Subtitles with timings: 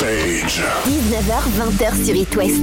[0.00, 0.62] Backstage.
[0.86, 2.62] 19h, 20h sur It West.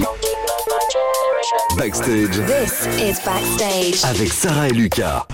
[1.78, 4.04] Backstage This is Backstage.
[4.04, 5.28] avec Sarah et Lucas.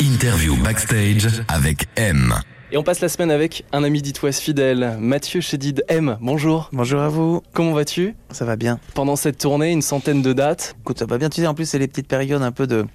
[0.00, 2.34] Interview backstage avec M.
[2.72, 6.18] Et on passe la semaine avec un ami d'It West fidèle, Mathieu Chédid M.
[6.20, 6.68] Bonjour.
[6.72, 8.16] Bonjour à vous, Comment vas-tu?
[8.32, 8.80] Ça va bien.
[8.94, 10.74] Pendant cette tournée, une centaine de dates.
[10.80, 11.28] Écoute, ça va bien.
[11.28, 12.86] Tu sais, en plus, c'est les petites périodes un peu de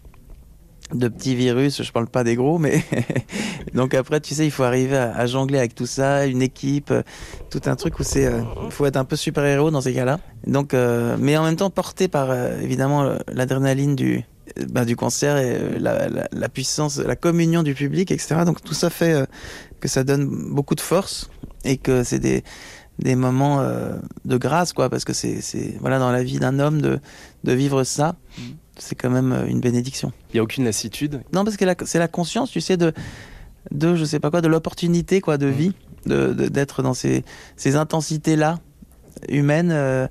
[0.94, 1.82] de petits virus.
[1.82, 2.84] Je parle pas des gros, mais
[3.74, 7.04] donc après, tu sais, il faut arriver à, jongler avec tout ça, une équipe, euh,
[7.50, 10.20] tout un truc où c'est, euh, faut être un peu super héros dans ces cas-là.
[10.46, 14.24] Donc, euh, mais en même temps porté par évidemment l'adrénaline du
[14.70, 18.44] bah, du concert et la, puissance, la communion du public, etc.
[18.46, 19.28] Donc tout ça fait
[19.82, 21.30] que ça donne beaucoup de force
[21.66, 22.44] et que c'est des
[23.00, 26.60] des moments euh, de grâce quoi parce que c'est c'est voilà dans la vie d'un
[26.60, 27.00] homme de
[27.44, 28.16] de vivre ça
[28.78, 31.22] c'est quand même euh, une bénédiction Il n'y a aucune lassitude.
[31.34, 32.94] non parce que la- c'est la conscience tu sais de
[33.72, 35.74] de je sais pas quoi de l'opportunité quoi de vie
[36.06, 37.24] de d'être dans ces
[37.56, 38.60] ces intensités là
[39.30, 40.08] humaines euh,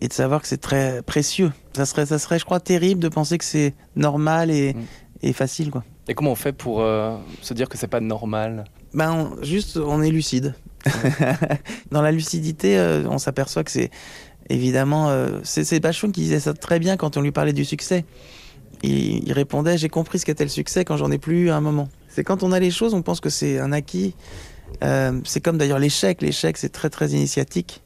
[0.00, 3.08] et de savoir que c'est très précieux ça serait ça serait je crois terrible de
[3.08, 4.80] penser que c'est normal et Mm.
[5.22, 8.64] et facile quoi Et comment on fait pour euh, se dire que c'est pas normal?
[8.94, 10.54] Ben, on- juste, on est lucide.
[11.90, 13.90] Dans la lucidité, euh, on s'aperçoit que c'est
[14.48, 15.08] évidemment.
[15.10, 18.04] euh, c'est Bachung qui disait ça très bien quand on lui parlait du succès.
[18.82, 21.88] Il, répondait J'ai compris ce qu'était le succès quand j'en ai plus eu un moment.
[22.08, 24.14] C'est quand on a les choses, on pense que c'est un acquis.
[24.84, 26.20] Euh, c'est comme d'ailleurs l'échec.
[26.22, 27.82] L'échec, c'est très très initiatique.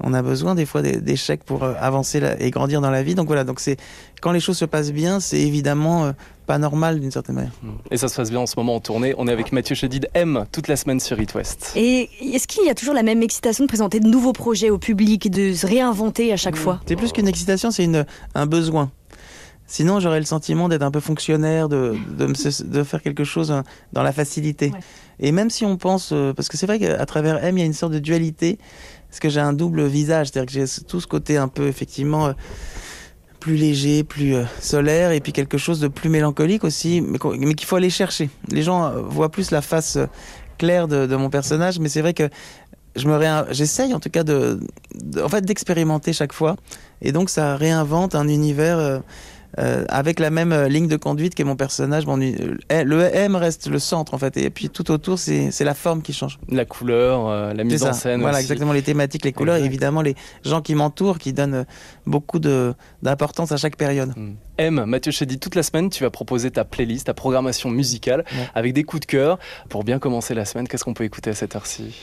[0.00, 3.16] On a besoin des fois d'échecs pour avancer et grandir dans la vie.
[3.16, 3.78] Donc voilà, donc c'est
[4.20, 6.12] quand les choses se passent bien, c'est évidemment
[6.48, 7.52] pas normal d'une certaine manière.
[7.90, 9.14] Et ça se passe bien en ce moment en tournée.
[9.18, 11.72] On est avec Mathieu Chédid M toute la semaine sur It West.
[11.76, 14.78] Et est-ce qu'il y a toujours la même excitation de présenter de nouveaux projets au
[14.78, 16.80] public et de se réinventer à chaque fois?
[16.86, 18.90] C'est plus qu'une excitation, c'est une, un besoin.
[19.66, 23.52] Sinon, j'aurais le sentiment d'être un peu fonctionnaire, de, de, me- de faire quelque chose
[23.52, 24.70] hein, dans la facilité.
[24.70, 24.80] Ouais.
[25.20, 27.64] Et même si on pense, euh, parce que c'est vrai qu'à travers M, il y
[27.64, 28.58] a une sorte de dualité,
[29.10, 32.28] parce que j'ai un double visage, c'est-à-dire que j'ai tout ce côté un peu, effectivement,
[32.28, 32.32] euh,
[33.40, 37.66] plus léger, plus euh, solaire, et puis quelque chose de plus mélancolique aussi, mais, qu'il
[37.66, 38.30] faut aller chercher.
[38.50, 40.06] Les gens euh, voient plus la face euh,
[40.58, 42.28] claire de, mon personnage, mais c'est vrai que
[42.96, 44.58] je me j'essaye en tout cas de-
[45.22, 46.56] en fait d'expérimenter chaque fois
[47.00, 49.02] et donc ça réinvente un univers
[49.58, 53.68] euh, avec la même euh, ligne de conduite que mon personnage euh, le M reste
[53.68, 57.26] le centre en fait et puis tout autour c'est la forme qui change La couleur,
[57.28, 58.20] euh, la mise en scène.
[58.20, 58.42] voilà aussi.
[58.44, 60.14] exactement les thématiques les couleurs et évidemment les
[60.44, 61.64] gens qui m'entourent qui donnent
[62.06, 64.34] beaucoup d'importance à chaque période Mm.
[64.58, 68.48] M, Mathieu Chédid, toute la semaine, tu vas proposer ta playlist, ta programmation musicale Ouais.
[68.56, 69.38] avec des coups de cœur.
[69.68, 71.94] Pour bien commencer la semaine, qu'est-ce qu'on peut écouter à cette heure-ci?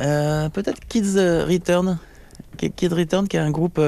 [0.00, 1.98] Euh, peut-être Kids Return
[2.56, 3.80] Ki- Kids Return qui est un groupe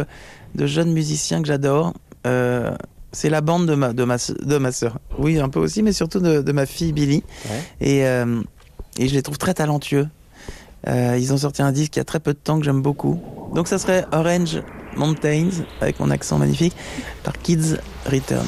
[0.54, 1.94] de jeunes musiciens que j'adore
[2.26, 2.74] Euh,
[3.12, 4.98] c'est la bande de ma, de, ma, de ma sœur.
[5.18, 7.22] Oui, un peu aussi, mais surtout de, de ma fille Billy.
[7.48, 7.62] Ouais.
[7.80, 8.42] Et, euh,
[8.98, 10.08] et je les trouve très talentueux.
[10.88, 12.82] Euh, ils ont sorti un disque il y a très peu de temps que j'aime
[12.82, 13.20] beaucoup.
[13.54, 14.62] Donc ça serait Orange
[14.96, 16.74] Mountains, avec mon accent magnifique,
[17.22, 17.76] par Kids
[18.06, 18.46] Return.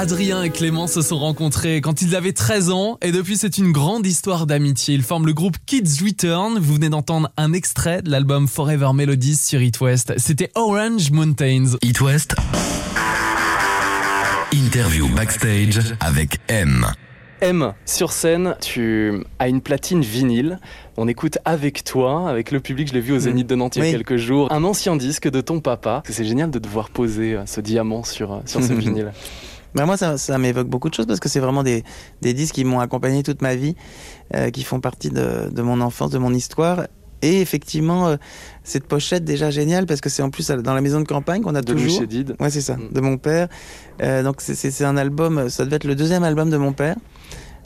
[0.00, 3.70] Adrien et Clément se sont rencontrés quand ils avaient 13 ans et depuis c'est une
[3.70, 4.94] grande histoire d'amitié.
[4.94, 6.58] Ils forment le groupe Kids Return.
[6.58, 10.14] Vous venez d'entendre un extrait de l'album Forever Melodies sur It West.
[10.16, 11.76] C'était Orange Mountains.
[11.82, 12.34] It West.
[14.54, 16.86] Interview backstage avec M.
[17.42, 20.60] M, sur scène, tu as une platine vinyle.
[20.96, 23.84] On écoute avec toi, avec le public, je l'ai vu au Zénith de Nantes il
[23.84, 26.02] y a quelques jours, un ancien disque de ton papa.
[26.08, 29.12] C'est génial de devoir poser euh, ce diamant sur, euh, sur ce vinyle.
[29.74, 31.84] Moi, ça, ça m'évoque beaucoup de choses parce que c'est vraiment des,
[32.22, 33.76] des disques qui m'ont accompagné toute ma vie,
[34.34, 36.86] euh, qui font partie de, de mon enfance, de mon histoire.
[37.22, 38.16] Et effectivement, euh,
[38.64, 41.54] cette pochette déjà géniale parce que c'est en plus dans la maison de campagne qu'on
[41.54, 42.00] a De toujours.
[42.00, 42.34] Chédid.
[42.40, 42.92] Ouais, c'est ça, Mm.
[42.92, 43.48] de mon père.
[44.02, 46.96] Euh, donc c'est un album, ça devait être le deuxième album de mon père.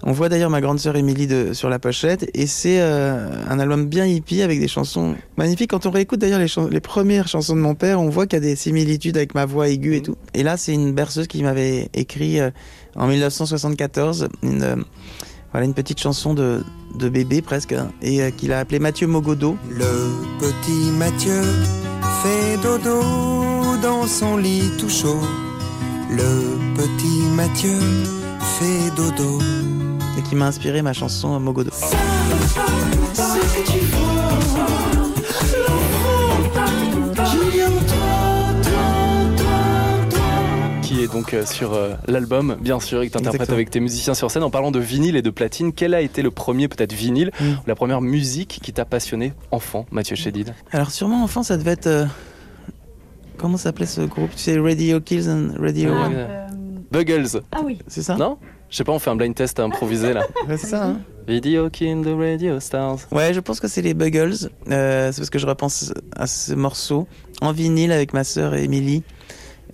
[0.03, 3.87] On voit d'ailleurs ma grande sœur Émilie sur la pochette et c'est euh, un album
[3.87, 5.71] bien hippie avec des chansons magnifiques.
[5.71, 8.45] Quand on réécoute d'ailleurs les, premières chansons de mon père, on voit qu'il y a
[8.45, 10.17] des similitudes avec ma voix aiguë et tout.
[10.35, 12.51] Et là, c'est une berceuse qui m'avait écrit euh,
[12.97, 14.77] en 1974 une, euh,
[15.55, 16.63] une petite chanson de,
[16.99, 19.57] bébé presque hein, et qu'il a appelée Mathieu Mogodo.
[19.71, 21.41] Le petit Mathieu
[22.23, 23.01] fait dodo
[23.83, 25.21] dans son lit tout chaud.
[26.11, 27.79] Le petit Mathieu
[28.59, 29.39] fait dodo.
[30.25, 31.71] Et qui m'a inspiré ma chanson Mogodo.
[40.83, 43.81] qui est donc euh, sur euh, l'album, bien sûr, et que tu interprètes avec tes
[43.81, 44.43] musiciens sur scène.
[44.43, 47.45] En parlant de vinyle et de platine, quel a été le premier, peut-être vinyle, Mm.
[47.45, 50.53] ou la première musique qui t'a passionné enfant, Mathieu Chédid?
[50.73, 51.87] Alors sûrement enfant, ça devait être...
[51.87, 52.07] euh,
[53.39, 54.31] Comment s'appelait ce groupe?
[54.37, 55.91] Tu sais, Radio Kills and Radio...
[55.97, 56.07] Ah.
[56.07, 56.13] One.
[56.15, 56.47] Euh,
[56.93, 57.79] Buggles, ah oui.
[57.89, 58.15] C'est ça?
[58.17, 58.39] Non?
[58.75, 60.27] Je sais pas, on fait un blind test improvisé là.
[60.49, 62.99] Ouais, c'est ça, hein Video King the Radio Stars.
[63.13, 64.51] Ouais, je pense que c'est les Buggles.
[64.69, 67.07] Euh, c'est parce que je repense à ce morceau
[67.41, 69.05] en vinyle avec ma sœur Émilie.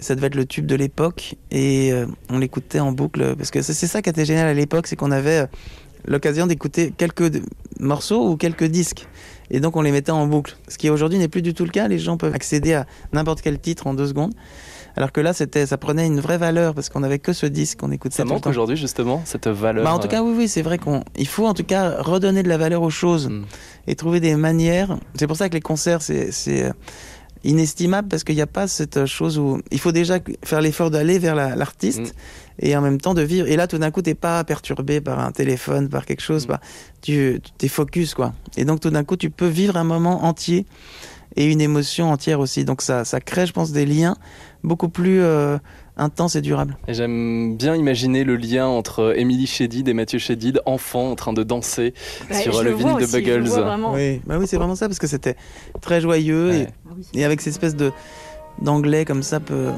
[0.00, 3.62] Ça devait être le tube de l'époque et euh, on l'écoutait en boucle parce que
[3.62, 5.46] c'est ça qui était génial à l'époque, c'est qu'on avait euh,
[6.04, 7.40] l'occasion d'écouter quelques
[7.78, 9.08] morceaux ou quelques disques
[9.50, 10.58] et donc on les mettait en boucle.
[10.68, 11.88] Ce qui aujourd'hui n'est plus du tout le cas.
[11.88, 14.34] Les gens peuvent accéder à n'importe quel titre en deux secondes.
[15.00, 17.80] Alors que là, c'était, ça prenait une vraie valeur parce qu'on avait que ce disque
[17.80, 18.16] qu'on écoutait.
[18.16, 19.82] Ça le manque aujourd'hui justement, cette valeur.
[19.82, 22.42] Bah, en tout cas, oui, oui, c'est vrai qu'on, il faut en tout cas redonner
[22.42, 23.44] de la valeur aux choses Mm.
[23.86, 24.98] et trouver des manières.
[25.14, 26.72] C'est pour ça que les concerts, c'est, c'est euh,
[27.44, 31.18] inestimable parce qu'il n'y a pas cette chose où il faut déjà faire l'effort d'aller
[31.18, 32.66] vers la- l'artiste Mm.
[32.66, 33.46] et en même temps de vivre.
[33.48, 36.48] Et là, tout d'un coup, t'es pas perturbé par un téléphone, par quelque chose, Mm.
[36.48, 36.60] par-
[37.00, 38.34] tu, tu t'es focus, quoi.
[38.58, 40.66] Et donc, tout d'un coup, tu peux vivre un moment entier
[41.36, 42.64] et une émotion entière aussi.
[42.64, 44.16] Donc, ça, ça crée, je pense, des liens
[44.62, 45.58] beaucoup plus euh,
[45.96, 46.76] intenses et durables.
[46.88, 51.32] Et j'aime bien imaginer le lien entre Émilie Chédid et Mathieu Chédid, enfant en train
[51.32, 51.94] de danser
[52.30, 53.50] Ouais, sur le vois vinyle de aussi, le Buggles.
[53.94, 55.36] Oui, bah oui, c'est vraiment ça parce que c'était
[55.80, 56.68] très joyeux Ouais.
[57.14, 57.92] et, et avec cette espèce de
[58.60, 59.68] d'anglais comme ça, peu,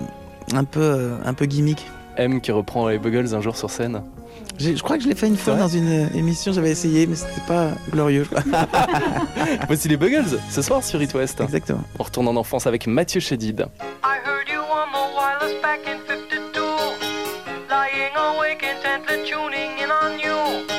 [0.55, 1.87] un peu, euh, un peu gimmick.
[2.17, 4.03] M qui reprend les Buggles un jour sur scène.
[4.63, 7.17] Je crois que je l'ai fait une fois dans une euh, émission, j'avais essayé, mais
[7.17, 8.27] c'était pas glorieux.
[9.67, 11.41] Voici les Buggles ce soir sur It West.
[11.41, 11.83] Exactement.
[11.99, 13.67] On retourne en enfance avec Mathieu Chédid.
[14.05, 16.61] I heard you on the wireless back in 52.
[17.69, 20.72] Lying awake intently tuning in on you.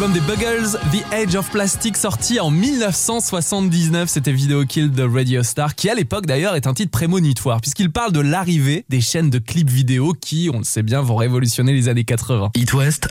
[0.00, 4.08] L'album des Buggles, The Age of Plastic, sorti en 1979.
[4.08, 7.90] C'était Video Kill de Radio Star, qui à l'époque d'ailleurs est un titre prémonitoire, puisqu'il
[7.90, 11.74] parle de l'arrivée des chaînes de clips vidéo qui, on le sait bien, vont révolutionner
[11.74, 12.52] les années 80.
[12.56, 13.08] It West.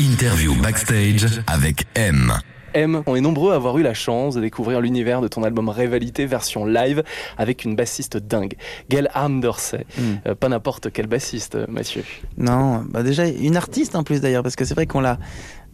[0.00, 2.32] Interview backstage avec M.
[2.74, 5.68] M, on est nombreux à avoir eu la chance de découvrir l'univers de ton album
[5.68, 7.02] Rivalité version live
[7.38, 8.54] avec une bassiste dingue,
[8.90, 9.86] Gail Andersey.
[9.96, 10.02] Mm.
[10.26, 12.04] Euh, pas n'importe quel bassiste, Mathieu.
[12.36, 15.18] Non, bah déjà une artiste en plus d'ailleurs, parce que c'est vrai qu'on la,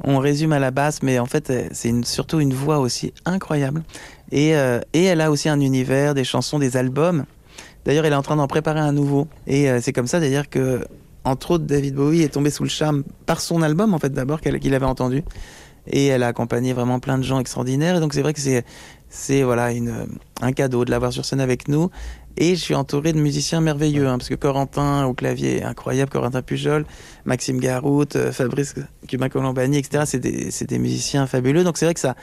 [0.05, 3.13] on résume à la basse, mais en fait euh, c'est une, surtout une voix aussi
[3.25, 3.83] incroyable.
[4.33, 7.25] Et, euh, et elle a aussi un univers, des chansons, des albums.
[7.85, 9.27] D'ailleurs, elle est en train d'en préparer un nouveau.
[9.47, 10.85] Et euh, c'est comme ça d'ailleurs que,
[11.25, 14.41] entre autres, David Bowie est tombé sous le charme par son album en fait d'abord
[14.41, 15.23] qu'il avait entendu.
[15.91, 17.97] Et elle a accompagné vraiment plein de gens extraordinaires.
[17.97, 18.65] Et donc c'est vrai que c'est
[19.09, 20.07] c'est voilà une,
[20.41, 21.91] un cadeau de l'avoir sur scène avec nous.
[22.37, 26.43] Et je suis entouré de musiciens merveilleux, hein, parce que Corentin au clavier incroyable, Corentin
[26.43, 26.87] Pujol,
[27.25, 28.77] Maxime Garout, euh, Fabrice
[29.09, 30.05] Cubain Colombani, etc.
[30.07, 31.65] C'est des, c'est des musiciens fabuleux.
[31.65, 32.15] Donc c'est vrai que ça,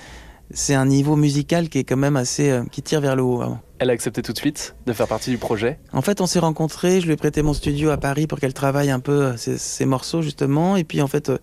[0.52, 3.38] c'est un niveau musical qui est quand même assez, euh, qui tire vers le haut.
[3.38, 3.60] vraiment.
[3.80, 5.78] Elle a accepté tout de suite de faire partie du projet?
[5.92, 8.54] En fait, on s'est rencontrés, je lui ai prêté mon studio à Paris pour qu'elle
[8.54, 10.78] travaille un peu euh, ses, ses morceaux justement.
[10.78, 11.38] Et puis en fait, euh,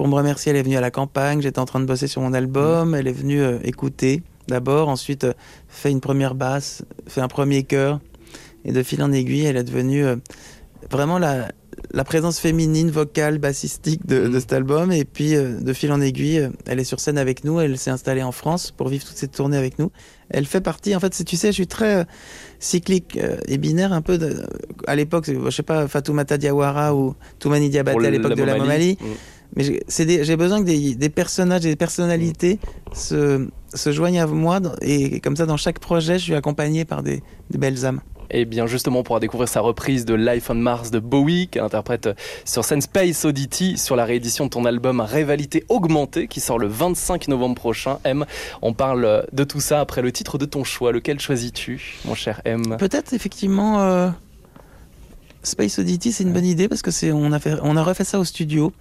[0.00, 1.42] pour me remercier, elle est venue à la campagne.
[1.42, 2.94] J'étais en train de bosser sur mon album.
[2.94, 5.34] Elle est venue euh, écouter d'abord, ensuite euh,
[5.68, 8.00] fait une première basse, fait un premier chœur.
[8.64, 10.16] Et de fil en aiguille, elle est devenue euh,
[10.90, 11.52] vraiment la,
[11.92, 14.90] la présence féminine, vocale, bassistique de, de cet album.
[14.90, 17.60] Et puis euh, de fil en aiguille, elle est sur scène avec nous.
[17.60, 19.92] Elle s'est installée en France pour vivre toute cette tournée avec nous.
[20.30, 22.06] Elle fait partie, en fait, tu sais, je suis très
[22.58, 24.16] cyclique et binaire un peu.
[24.16, 24.46] De,
[24.86, 28.96] à l'époque, je sais pas, Fatoumata Diawara ou Toumani Diabaté à l'époque de la Momalie.
[28.98, 29.04] Mm.
[29.56, 32.58] Mais j'ai- besoin que des, des personnages, des personnalités
[32.94, 34.60] se, se joignent à moi.
[34.80, 38.00] Et comme ça, dans chaque projet, je suis accompagné par des, des belles âmes.
[38.32, 41.58] Et bien justement, on pourra découvrir sa reprise de Life on Mars de Bowie, qui
[41.58, 42.08] interprète
[42.44, 46.68] sur scène Space Oddity sur la réédition de ton album Rivalité Augmentée, qui sort le
[46.68, 47.98] 25 novembre prochain.
[48.04, 48.24] M,
[48.62, 50.92] on parle de tout ça après le titre de ton choix.
[50.92, 52.76] Lequel choisis-tu, mon cher M?
[52.78, 54.10] Peut-être effectivement euh,
[55.42, 58.04] Space Oddity, c'est une bonne idée parce que c'est on a fait on a refait
[58.04, 58.72] ça au studio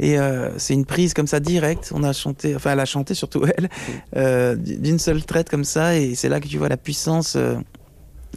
[0.00, 1.92] et euh, c'est une prise comme ça directe.
[1.94, 3.68] On a chanté, enfin elle a chanté surtout elle
[4.16, 7.54] euh, d'une seule traite comme ça et c'est là que tu vois la puissance euh,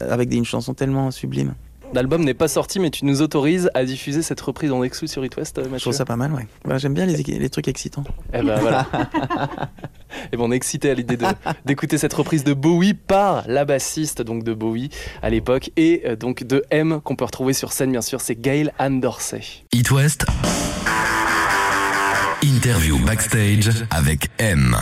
[0.02, 1.56] avec des- une chanson tellement sublime.
[1.96, 5.24] L'album n'est pas sorti, mais tu nous autorises à diffuser cette reprise en exclu sur
[5.24, 6.48] It West, Je trouve ça pas mal, ouais.
[6.80, 8.04] J'aime bien les, les trucs excitants.
[8.34, 8.88] Eh ben voilà.
[10.32, 11.18] Et ben on est excité à l'idée
[11.66, 14.90] d'écouter cette reprise de Bowie par la bassiste donc de Bowie
[15.22, 18.72] à l'époque et donc de M qu'on peut retrouver sur scène bien sûr, c'est Gail
[18.80, 19.42] Ann Dorsey.
[19.72, 20.26] It West.
[22.44, 24.76] Interview backstage avec M.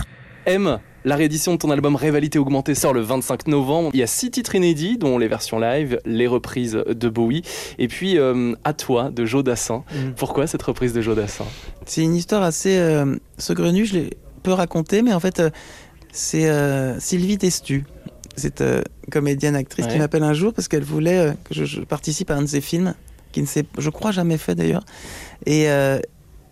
[0.46, 3.90] M, la réédition de ton album Rivalité Augmentée sort le 25 novembre.
[3.94, 7.42] Il y a six titres inédits, dont les versions live, les reprises de Bowie,
[7.78, 9.84] et puis euh, À toi de Joe Dassin.
[9.94, 10.10] Mm.
[10.16, 11.44] Pourquoi cette reprise de Joe Dassin?
[11.86, 14.10] C'est une histoire assez euh, saugrenue, je l'ai
[14.42, 15.50] peu racontée, mais en fait, euh,
[16.10, 17.84] c'est euh, Sylvie Testu,
[18.34, 21.80] cette euh, comédienne actrice qui m'appelle un jour parce qu'elle voulait euh, que je, je
[21.82, 22.94] participe à un de ses films,
[23.30, 24.84] qui ne s'est, je crois, jamais fait d'ailleurs.
[25.46, 26.00] Et, euh,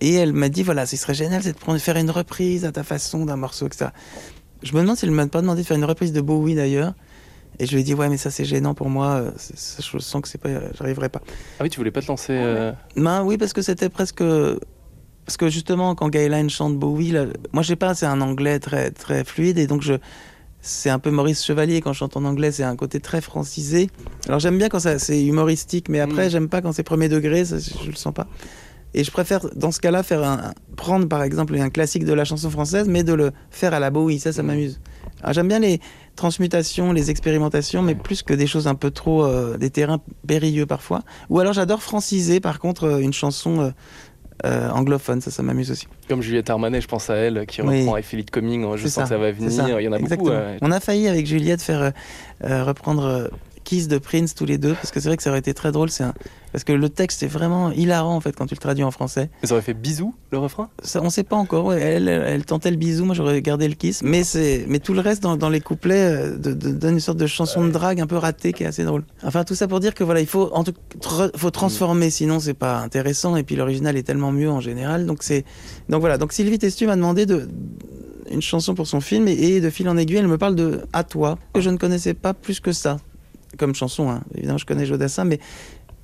[0.01, 2.73] et elle m'a dit voilà, ce serait génial, c'est de prendre, faire une reprise à
[2.73, 3.91] ta façon d'un morceau, etc.
[4.63, 6.95] Je me demande si elle m'a pas demandé de faire une reprise de Bowie d'ailleurs.
[7.59, 10.23] Et je lui ai dit ouais, mais ça c'est gênant pour moi, euh, je sens
[10.23, 11.21] que c'est pas, j'arriverai pas.
[11.59, 14.23] Ah oui, tu voulais pas te lancer euh, Ben oui, parce que c'était presque.
[15.27, 18.59] Parce que justement, quand Gayline chante Bowie, là, moi je sais pas, c'est un anglais
[18.59, 19.95] très, très fluide et donc je.
[20.63, 23.89] C'est un peu Maurice Chevalier quand je chante en anglais, c'est un côté très francisé.
[24.27, 26.31] Alors j'aime bien quand ça- c'est humoristique, mais après Mm.
[26.31, 28.27] j'aime pas quand c'est premier degré, ça, je le sens pas.
[28.93, 32.25] Et je préfère dans ce cas-là faire un, prendre par exemple un classique de la
[32.25, 34.81] chanson française, mais de le faire à la Bowie, ça, ça m'amuse.
[35.31, 35.81] J'aime bien les
[36.17, 40.67] transmutations, les expérimentations, mais plus que des choses un peu trop, euh, des terrains périlleux
[40.67, 41.03] parfois.
[41.29, 43.71] Ou alors j'adore franciser, par contre, euh, une chanson euh,
[44.45, 45.87] euh, anglophone, ça, ça m'amuse aussi.
[46.09, 47.81] comme Juliette Armanet, je pense à elle, qui Oui.
[47.83, 49.93] reprend I Feel It Coming, je sens que ça va venir, ça, il y en
[49.93, 50.31] a exactement.
[50.31, 50.41] beaucoup.
[50.63, 51.93] On a failli avec Juliette faire
[52.43, 53.31] reprendre
[53.65, 55.71] Kiss de Prince tous les deux, parce que c'est vrai que ça aurait été très
[55.73, 55.91] drôle.
[55.91, 56.15] C'est un...
[56.53, 59.31] Parce que le texte est vraiment hilarant en fait quand tu le traduis en français.
[59.43, 60.69] Mais ça aurait fait bisous, le refrain?
[60.83, 61.67] Ça, on sait pas encore.
[61.67, 61.81] ouais.
[61.81, 64.03] Elle, tentait le bisou, moi j'aurais gardé le kiss.
[64.03, 67.01] Mais c'est, mais tout le reste dans, dans les couplets euh, de, de- donne une
[67.01, 69.05] sorte de chanson de drague un peu ratée qui est assez drôle.
[69.23, 72.41] Enfin tout ça pour dire que voilà, il faut en tout tra- faut transformer, sinon
[72.41, 73.37] c'est pas intéressant.
[73.37, 75.07] Et puis l'original est tellement mieux en général.
[75.07, 75.45] Donc c'est,
[75.89, 76.19] donc voilà.
[76.19, 77.49] Donc Sylvie Testu m'a demandé de
[78.31, 80.83] une chanson pour son film et, et de fil en aiguille, elle me parle de
[80.93, 82.99] À toi que je ne connaissais pas plus que ça
[83.59, 84.09] comme chanson.
[84.09, 84.21] hein.
[84.37, 85.41] Évidemment, je connais Jodassin, mais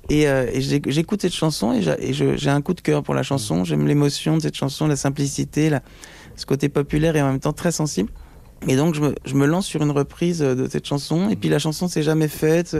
[0.09, 3.63] et, euh, j'écoute cette chanson et j'ai un coup de cœur pour la chanson.
[3.63, 5.71] J'aime l'émotion de cette chanson, la simplicité,
[6.35, 8.09] ce côté populaire et en même temps très sensible.
[8.67, 11.29] Et donc je me, lance sur une reprise euh, de cette chanson.
[11.29, 12.77] Et puis la chanson s'est jamais faite.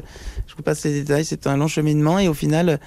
[0.47, 1.25] Je vous passe les détails.
[1.25, 2.79] C'est un long cheminement et au final,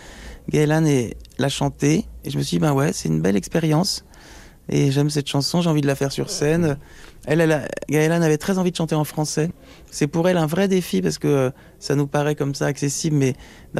[0.48, 4.04] Gaëlan l'a chanté et je me suis dit, ben ouais, c'est une belle expérience.
[4.72, 6.78] Et j'aime cette chanson, j'ai envie de la faire sur scène.
[7.26, 9.50] Elle, elle a- Gaëlan avait très envie de chanter en français.
[9.90, 13.16] C'est pour elle un vrai défi parce que euh, ça nous paraît comme ça accessible,
[13.16, 13.34] mais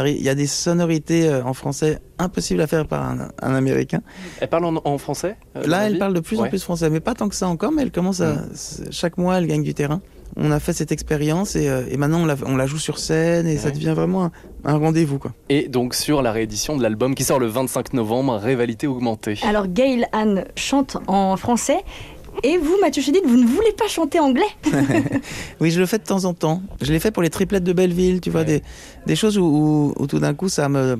[0.04, 4.00] il y a des sonorités euh, en français impossibles à faire par un, un américain.
[4.40, 7.00] Elle parle en, en français euh, Là, elle parle de plus en plus français, mais
[7.00, 8.44] pas tant que ça encore, mais elle commence à.
[8.54, 10.02] c'est- Chaque mois, elle gagne du terrain.
[10.36, 12.98] On a fait cette expérience et, euh, et maintenant on la, on la joue sur
[12.98, 14.30] scène et ça devient vraiment un,
[14.64, 15.18] un rendez-vous.
[15.18, 15.32] Quoi.
[15.48, 19.38] Et donc sur la réédition de l'album qui sort le 25 novembre, Rivalité augmentée.
[19.46, 21.78] Alors Gail Anne chante en français.
[22.44, 24.46] Et vous, Mathieu Chédid, vous ne voulez pas chanter anglais
[25.60, 26.62] Oui, je le fais de temps en temps.
[26.80, 28.46] Je l'ai fait pour les triplettes de Belleville, tu vois, Ouais.
[28.46, 28.62] des,
[29.06, 30.96] des choses où, où- où tout d'un coup ça me.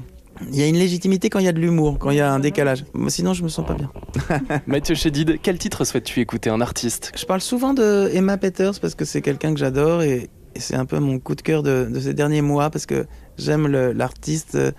[0.49, 2.33] Il y a une légitimité quand il y a de l'humour, quand il y a
[2.33, 2.85] un décalage.
[3.09, 3.91] Sinon, je me sens pas bien.
[4.67, 7.13] Mathieu Chédid, quel titre souhaites-tu écouter Un artiste?
[7.17, 10.77] Je parle souvent de Emma Peters parce que c'est quelqu'un que j'adore et, et c'est
[10.77, 13.07] un peu mon coup de cœur de, de ces derniers mois parce que
[13.39, 14.73] j'aime l'artiste, euh,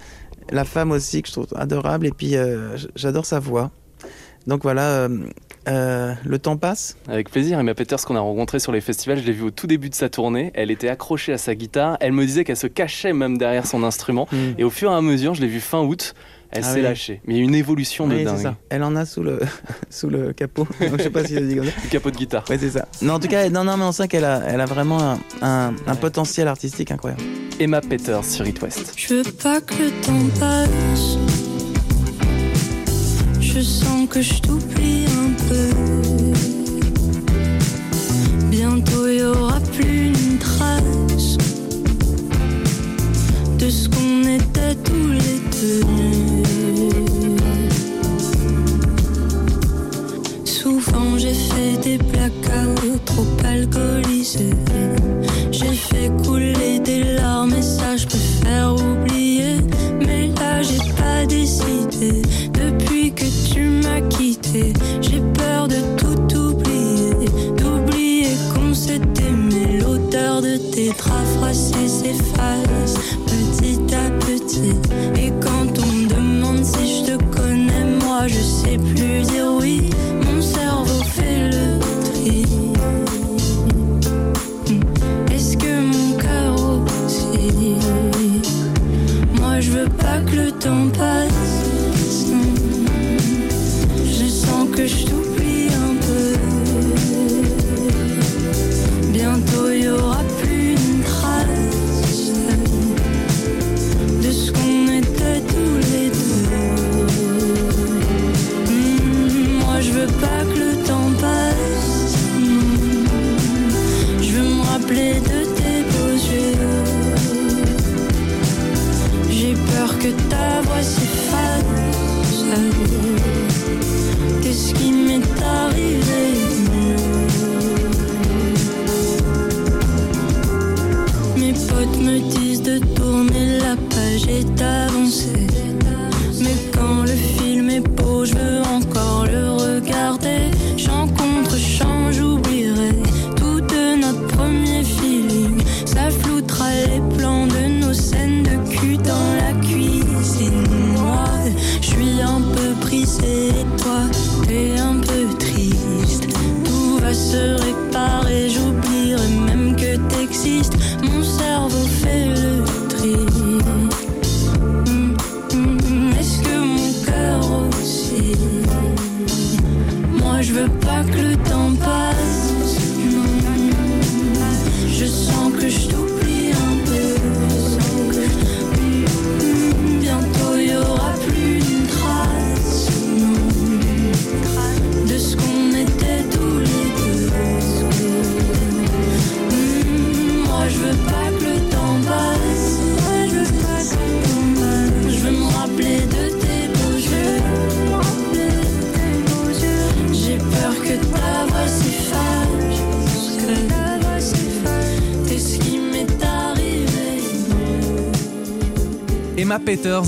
[0.52, 3.71] la femme aussi que je trouve adorable et puis euh, j'adore sa voix.
[4.47, 5.19] Donc voilà, euh,
[5.67, 6.97] euh, le temps passe.
[7.08, 9.67] Avec plaisir, Emma Peters qu'on a rencontrée sur les festivals, je l'ai vue au tout
[9.67, 12.67] début de sa tournée, elle était accrochée à sa guitare, elle me disait qu'elle se
[12.67, 15.82] cachait même derrière son instrument, et au fur et à mesure, je l'ai vue fin
[15.82, 16.13] août,
[16.54, 16.82] elle Ah s'est oui.
[16.82, 17.21] lâchée.
[17.26, 18.41] Mais il y a une évolution de Oui, c'est dingue.
[18.41, 18.56] ça.
[18.69, 19.39] Elle en a sous le,
[19.89, 20.67] sous le capot.
[20.82, 21.71] Donc, je sais pas si je dis comme ça.
[21.84, 22.43] Le capot de guitare.
[22.50, 22.88] Ouais, c'est ça.
[23.02, 25.19] Non, en tout cas, non, non, mais on sent qu'elle a, elle a vraiment un,
[25.41, 27.24] un- un potentiel artistique incroyable.
[27.60, 28.93] Emma Peters sur It West.
[28.97, 31.17] Je veux pas que le temps passe.
[33.39, 35.00] Je sens que je t'oublie
[38.51, 41.37] Bientôt y aura plus une trace
[43.57, 46.11] de ce qu'on était tous les deux.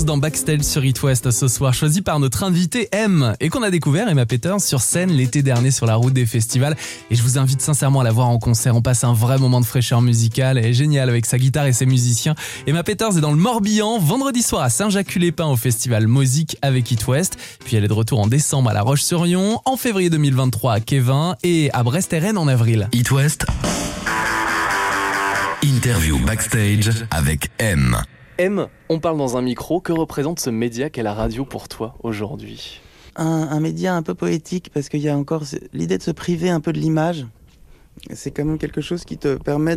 [0.02, 3.70] Dans Backstage sur It West ce soir, choisi par notre invité M et qu'on a
[3.70, 6.76] découvert Emma Peters sur scène l'été dernier sur la route des festivals.
[7.10, 8.74] Et je vous invite sincèrement à la voir en concert.
[8.74, 10.58] On passe un vrai moment de fraîcheur musicale.
[10.58, 12.34] Elle est géniale avec sa guitare et ses musiciens.
[12.66, 17.06] Emma Peters est dans le Morbihan vendredi soir à Saint-Jacques-les-Pins au festival Musique avec It
[17.06, 17.36] West.
[17.64, 21.36] Puis elle est de retour en décembre à La Roche-sur-Yon, en février 2023 à Kevin
[21.44, 22.88] et à Brest et Rennes en avril.
[22.92, 23.46] It West.
[25.62, 27.96] Interview backstage avec M.
[28.38, 29.80] M, on parle dans un micro.
[29.80, 32.80] Que représente ce média qu'est la radio pour toi aujourd'hui?
[33.16, 36.60] Un, média un peu poétique parce qu'il y a encore l'idée de se priver un
[36.60, 37.26] peu de l'image.
[38.12, 39.76] C'est quand même quelque chose qui te permet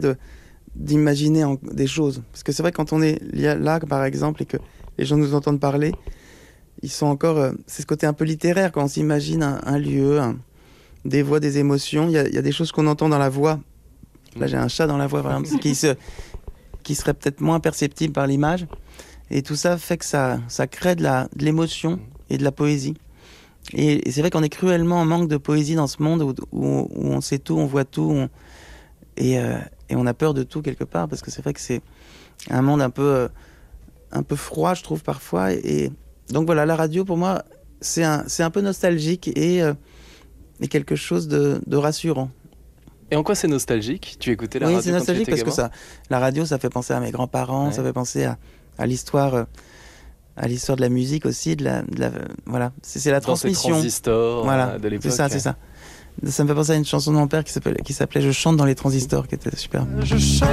[0.75, 2.23] d'imaginer des choses.
[2.31, 4.57] Parce que c'est vrai quand on est là, par exemple, et que
[4.97, 5.91] les gens nous entendent parler,
[6.81, 7.37] ils sont encore.
[7.37, 10.19] euh, c'est ce côté un peu littéraire quand on s'imagine un, un lieu,
[11.05, 12.07] des voix, des émotions.
[12.07, 13.59] Il y a, y a des choses qu'on entend dans la voix.
[14.35, 15.95] Là, j'ai un chat dans la voix, par exemple, qui se
[16.87, 18.65] qui serait peut-être moins perceptible par l'image.
[19.29, 22.53] Et tout ça fait que ça, ça crée de la- de l'émotion et de la
[22.53, 22.93] poésie.
[23.73, 26.87] Et, c'est vrai qu'on est cruellement en manque de poésie dans ce monde où, où-
[26.95, 28.15] on sait tout, on voit tout,
[29.17, 29.57] et, euh,
[29.89, 31.81] et on a peur de tout quelque part, parce que c'est vrai que c'est
[32.49, 33.27] un monde un peu, euh,
[34.13, 35.51] un peu froid, je trouve, parfois.
[35.51, 35.91] Et
[36.29, 37.43] donc voilà, la radio, pour moi,
[37.81, 39.73] c'est un, un peu nostalgique et, euh,
[40.61, 42.31] et quelque chose de rassurant.
[43.11, 44.17] Et en quoi c'est nostalgique?
[44.19, 45.71] Tu écoutais la oui, radio c'est quand tu nostalgique étais parce que ça,
[46.09, 47.73] la radio, ça fait penser à mes grands-parents, Ouais.
[47.73, 48.37] ça fait penser à,
[48.77, 49.43] à l'histoire, euh,
[50.35, 52.11] à l'histoire de la musique aussi, de la, de la-
[52.45, 53.69] voilà, c'est c'est la Dans ces transmission.
[53.75, 55.03] transistors voilà, euh, de l'époque.
[55.11, 55.55] c'est ça, c'est ça.
[56.25, 58.31] Ça me fait penser à une chanson de mon père qui s'appelait, qui s'appelait Je
[58.31, 59.85] chante dans les transistors, qui était super.
[60.01, 60.49] Je chante,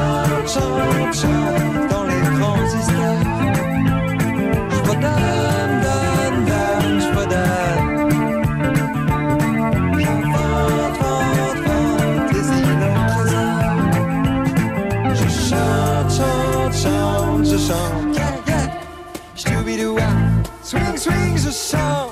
[0.46, 3.13] chante, chante dans les transistors.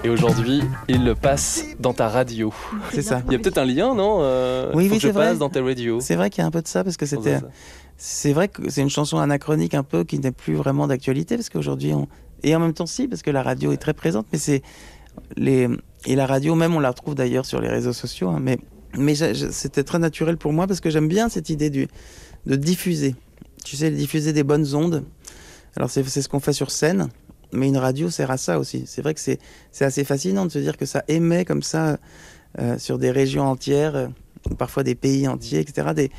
[0.05, 2.53] Et aujourd'hui, il le passe dans ta radio.
[2.93, 3.23] C'est ça.
[3.27, 5.29] Il y a peut-être un lien, non euh, Oui, faut oui, que je vrai.
[5.29, 6.01] passe dans ta radio.
[6.01, 7.39] C'est vrai qu'il y a un peu de ça parce que c'était.
[7.97, 11.51] C'est vrai que c'est une chanson anachronique un peu qui n'est plus vraiment d'actualité parce
[11.51, 12.09] qu'aujourd'hui on
[12.43, 14.63] et en même temps si parce que la radio est très présente mais c'est
[15.37, 15.69] les
[16.07, 18.59] et la radio même on la retrouve d'ailleurs sur les réseaux sociaux hein, mais
[18.99, 21.87] mais c'était très naturel pour moi parce que j'aime bien cette idée du
[22.47, 23.15] de diffuser
[23.65, 25.05] tu sais diffuser des bonnes ondes
[25.77, 27.09] alors c'est c'est ce qu'on fait sur scène
[27.53, 29.39] mais une radio sert à ça aussi c'est vrai que c'est
[29.71, 31.99] c'est assez fascinant de se dire que ça émet comme ça
[32.59, 34.09] euh, sur des régions entières euh,
[34.51, 36.11] ou parfois des pays entiers etc des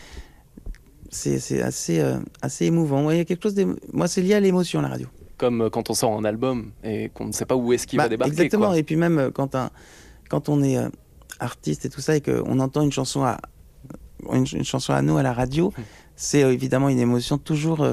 [1.10, 3.06] c'est c'est assez, euh, assez émouvant.
[3.06, 3.56] Ouais, il y a quelque chose
[3.92, 5.08] Moi, c'est lié à l'émotion, la radio.
[5.38, 8.04] Comme quand on sort un album et qu'on ne sait pas où est-ce qu'il Bah,
[8.06, 8.32] va débarquer.
[8.34, 8.68] Exactement.
[8.70, 8.78] quoi.
[8.80, 9.70] Et puis même quand, un,
[10.30, 10.78] quand on est
[11.40, 13.38] artiste et tout ça et qu'on entend une chanson à,
[14.32, 15.84] une, une chanson à nous à la radio, Hum.
[16.16, 17.88] c'est évidemment une émotion toujours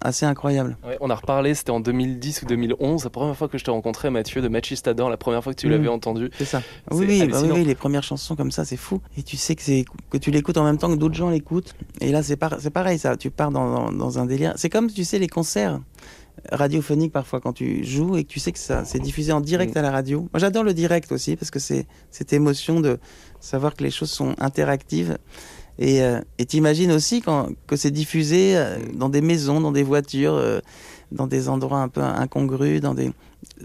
[0.00, 0.76] assez incroyable.
[0.86, 3.70] Ouais, on a reparlé, c'était en 2010 ou 2011, la première fois que je t'ai
[3.70, 5.72] rencontré, Mathieu, de Machistador, la première fois que tu Mhm.
[5.72, 6.30] l'avais entendu.
[6.38, 6.62] C'est ça.
[6.90, 9.00] Oui, oui, bah oui, les premières chansons comme ça, c'est fou.
[9.16, 11.74] Et tu sais que, tu l'écoutes en même temps que d'autres gens l'écoutent.
[12.00, 13.16] Et là, c'est, par- c'est pareil, ça.
[13.16, 14.52] Tu pars dans, dans- dans un délire.
[14.56, 15.80] C'est comme, tu sais, les concerts
[16.52, 19.74] radiophoniques parfois quand tu joues et que tu sais que ça c'est diffusé en direct
[19.74, 19.78] Mm.
[19.78, 20.20] à la radio.
[20.32, 22.98] Moi, j'adore le direct aussi parce que c'est cette émotion de
[23.40, 25.18] savoir que les choses sont interactives.
[25.80, 29.82] Et euh, et t'imagines aussi quand, que c'est diffusé euh, dans des maisons, dans des
[29.82, 30.60] voitures, euh,
[31.10, 33.10] dans des endroits un peu incongrus, dans des,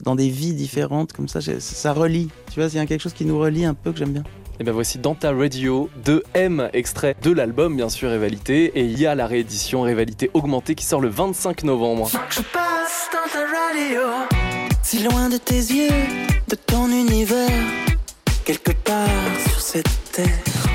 [0.01, 2.29] dans des vies différentes, comme ça, ça relie.
[2.53, 4.23] Tu vois, il y a quelque chose qui nous relie un peu que j'aime bien.
[4.61, 8.71] Et bien voici dans ta radio de M, extrait de l'album, bien sûr, Rivalité.
[8.79, 12.09] Et il y a la réédition Rivalité augmentée qui sort le 25 novembre.
[12.29, 14.01] Je passe dans ta radio.
[14.81, 15.89] Si loin de tes yeux,
[16.47, 17.49] de ton univers,
[18.45, 19.09] quelque part
[19.49, 20.74] sur cette terre.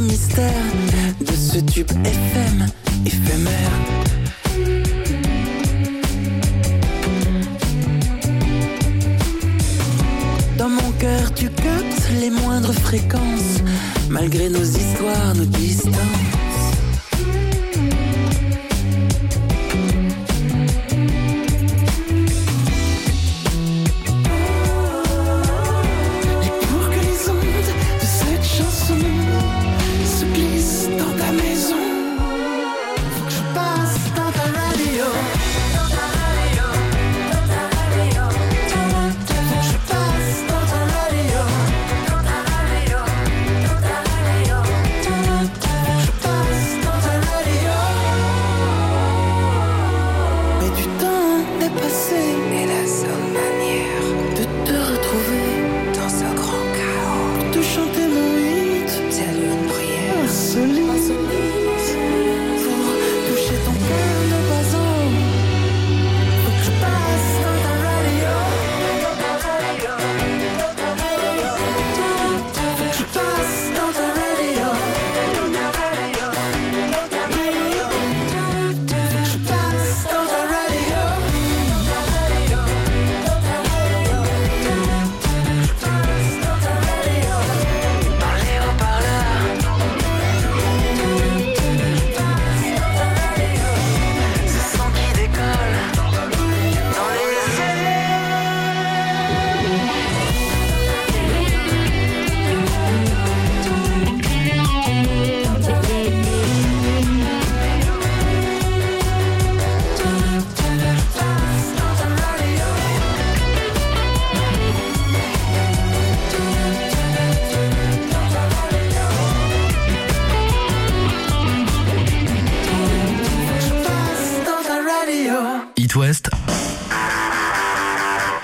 [0.00, 2.66] De ce tube FM
[3.06, 3.70] éphémère.
[10.58, 13.62] Dans mon cœur, tu captes les moindres fréquences,
[14.10, 16.43] malgré nos histoires, nos distances.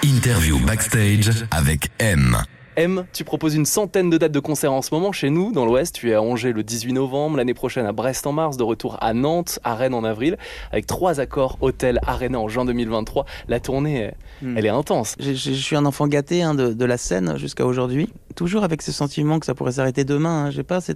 [0.02, 2.36] Interview backstage avec M.
[2.76, 5.64] M, tu proposes une centaine de dates de concerts en ce moment chez nous, dans
[5.66, 5.94] l'Ouest.
[5.94, 8.96] Tu es à Angers le 18 novembre, l'année prochaine à Brest en mars, de retour
[9.00, 10.36] à Nantes, à Rennes en avril,
[10.72, 13.24] avec trois accords hôtel Arena en juin 2023.
[13.48, 14.56] La tournée, elle, Hmm.
[14.56, 15.14] elle est intense.
[15.20, 18.08] Je, je- je suis un enfant gâté hein, de, de la scène jusqu'à aujourd'hui.
[18.34, 20.46] Toujours avec ce sentiment que ça pourrait s'arrêter demain.
[20.46, 20.50] Hein.
[20.50, 20.92] J'ai pas ce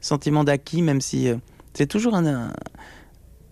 [0.00, 1.34] sentiment d'acquis, même si euh,
[1.74, 2.52] c'est toujours un, un-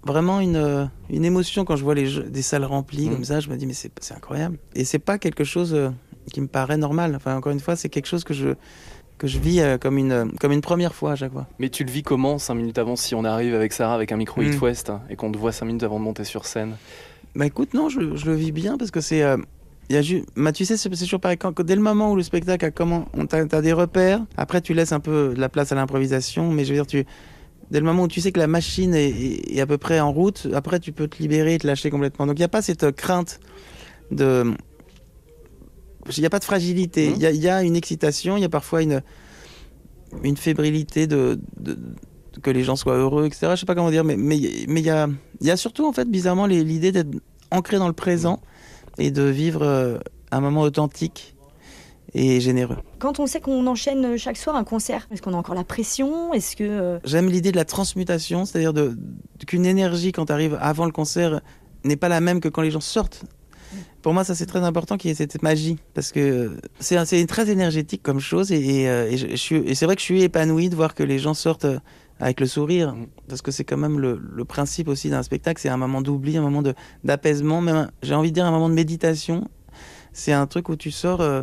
[0.07, 3.13] vraiment une, euh, une émotion quand je vois les jeux- des salles remplies Mm.
[3.13, 3.41] comme ça.
[3.41, 4.59] Je me dis, mais c'est incroyable.
[4.75, 5.91] Et c'est pas quelque chose euh,
[6.33, 7.15] qui me paraît normal.
[7.17, 8.51] Enfin, encore une fois, c'est quelque chose que je,
[9.19, 11.47] que je vis euh, comme, une, comme une première fois à chaque fois.
[11.59, 14.17] Mais tu le vis comment, cinq minutes avant, si on arrive avec Sarah avec un
[14.17, 14.43] micro.
[14.43, 16.77] Hit West hein, et qu'on te voit cinq minutes avant de monter sur scène?
[17.35, 19.23] Bah écoute, non, je, je le vis bien parce que c'est.
[19.23, 19.37] euh,
[19.91, 21.37] il y a ju- bah, tu sais, c'est toujours pareil.
[21.37, 24.21] Quand, dès le moment où le spectacle a comment, on t'a t'as des repères.
[24.37, 27.05] Après, tu laisses un peu de la place à l'improvisation, mais je veux dire, tu,
[27.71, 30.01] dès le moment où tu sais que la machine est, est- est à peu près
[30.01, 32.27] en route, après, tu peux te libérer et te lâcher complètement.
[32.27, 33.41] Donc, il n'y a pas cette euh, crainte
[34.11, 34.53] de.
[36.17, 37.09] Il n'y a pas de fragilité.
[37.09, 37.15] Mhm.
[37.17, 38.37] Il y, a, il y a une excitation.
[38.37, 39.03] Il y a parfois une
[40.23, 43.53] une fébrilité de, de- de- que les gens soient heureux, etc.
[43.53, 45.09] Je sais pas comment dire, mais mais mais il y a
[45.41, 47.09] il y a surtout en fait bizarrement l'idée d'être
[47.51, 48.41] ancré dans le présent
[48.99, 49.99] et de vivre euh,
[50.31, 51.34] un moment authentique
[52.15, 52.77] et généreux.
[52.99, 56.33] Quand on sait qu'on enchaîne chaque soir un concert, est-ce qu'on a encore la pression?
[56.33, 58.97] Est-ce que euh, J'aime l'idée de la transmutation, c'est-à-dire de,
[59.47, 61.41] qu'une énergie quand tu arrives avant le concert
[61.85, 63.25] n'est pas la même que quand les gens sortent.
[64.03, 67.51] Pour moi, ça c'est très important qu'il y ait cette magie parce que c'est très
[67.51, 70.95] énergétique comme chose et, et, euh, et c'est vrai que je suis épanoui de voir
[70.95, 71.79] que les gens sortent euh,
[72.21, 72.95] avec le sourire
[73.29, 76.37] parce que c'est quand même le, le principe aussi d'un spectacle, c'est un moment d'oubli,
[76.37, 76.63] un moment
[77.03, 79.49] d'apaisement, même j'ai envie de dire un moment de méditation.
[80.13, 81.43] C'est un truc où tu sors, euh,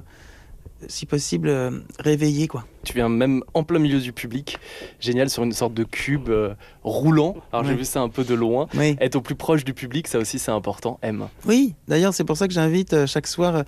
[0.88, 2.66] si possible, euh, réveillé quoi.
[2.84, 4.58] Tu viens même en plein milieu du public,
[5.00, 7.36] génial, sur une sorte de cube euh, roulant.
[7.54, 8.68] Alors j'ai vu ça un peu de loin.
[8.76, 8.96] Oui.
[9.00, 10.98] Être au plus proche du public, ça aussi c'est important.
[11.02, 11.28] M.
[11.46, 13.64] Oui, d'ailleurs, c'est pour ça que j'invite euh, chaque soir euh,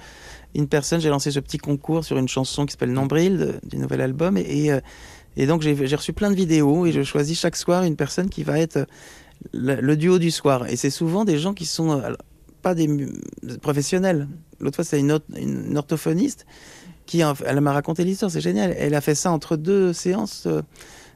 [0.56, 1.00] une personne.
[1.00, 4.38] J'ai lancé ce petit concours sur une chanson qui s'appelle Nombril de- du nouvel album.
[4.38, 4.80] Et, et,
[5.38, 8.44] et donc, j'ai reçu plein de vidéos et je choisis chaque soir une personne qui
[8.44, 8.86] va être
[9.52, 10.68] le, le duo du soir.
[10.70, 12.02] Et c'est souvent des gens qui sont
[12.62, 12.88] pas des
[13.62, 14.28] professionnels.
[14.60, 16.46] L'autre fois, c'est une orthophoniste
[17.06, 18.32] qui elle m'a raconté l'histoire.
[18.32, 18.74] C'est génial.
[18.78, 20.44] Elle a fait ça entre deux séances.
[20.48, 20.62] euh,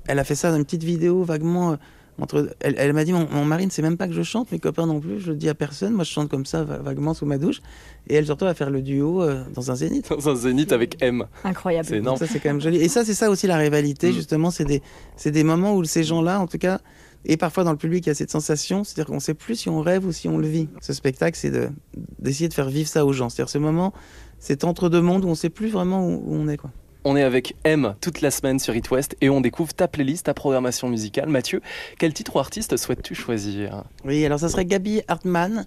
[0.08, 1.72] Elle a fait ça dans une petite vidéo vaguement.
[1.74, 1.76] euh,
[2.20, 4.52] entre, elle, elle m'a dit mon, mon mari ne sait même pas que je chante,
[4.52, 5.94] mes copains non plus, je le dis à personne.
[5.94, 7.62] Moi, je chante comme ça, va- vaguement sous ma douche.
[8.08, 10.10] Et elle se retrouve à faire le duo euh, dans un zénith.
[10.10, 11.26] Dans un zénith avec M.
[11.44, 12.18] incroyable C'est énorme.
[12.18, 12.78] Ça, c'est quand même joli.
[12.78, 14.14] Et ça, c'est ça aussi la rivalité, Mm.
[14.14, 14.50] justement.
[14.50, 14.82] C'est des,
[15.16, 16.80] c'est des moments où ces gens-là, en tout cas,
[17.24, 19.56] et parfois dans le public, il y a cette sensation, c'est-à-dire qu'on ne sait plus
[19.56, 20.70] si on rêve ou si on le vit.
[20.82, 21.70] Ce spectacle, c'est de,
[22.18, 23.30] d'essayer de faire vivre ça aux gens.
[23.30, 23.94] C'est-à-dire ce moment,
[24.40, 26.58] c'est entre deux mondes où on ne sait plus vraiment où, où on est.
[26.58, 26.72] Quoi.
[27.04, 30.26] On est avec M toute la semaine sur It West et on découvre ta playlist,
[30.26, 31.30] ta programmation musicale.
[31.30, 31.62] Mathieu,
[31.98, 33.84] quel titre ou artiste souhaites-tu choisir?
[34.04, 35.66] Oui, alors ça serait Gabi Hartmann,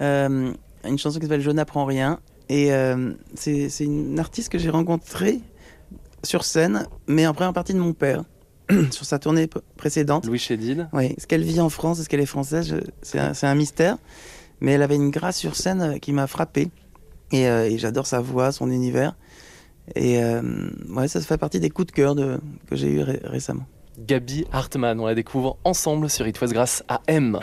[0.00, 0.52] euh,
[0.84, 2.20] une chanson qui s'appelle Je n'apprends rien.
[2.50, 5.40] Et euh, c'est une artiste que j'ai rencontrée
[6.22, 8.22] sur scène, mais en première partie de mon père,
[8.90, 9.48] sur sa tournée
[9.78, 10.26] précédente.
[10.26, 13.32] Louis Chédid Oui, ce qu'elle vit en France, est-ce qu'elle est française, je- c'est un,
[13.32, 13.96] c'est un mystère.
[14.60, 16.68] Mais elle avait une grâce sur scène euh, qui m'a frappé.
[17.32, 19.16] Et, euh, et j'adore sa voix, son univers.
[19.94, 20.40] Et euh,
[20.90, 23.66] ouais, ça fait partie des coups de cœur de, que j'ai eu ré- récemment.
[23.98, 27.38] Gabi Hartmann, on la découvre ensemble sur It West grâce à M.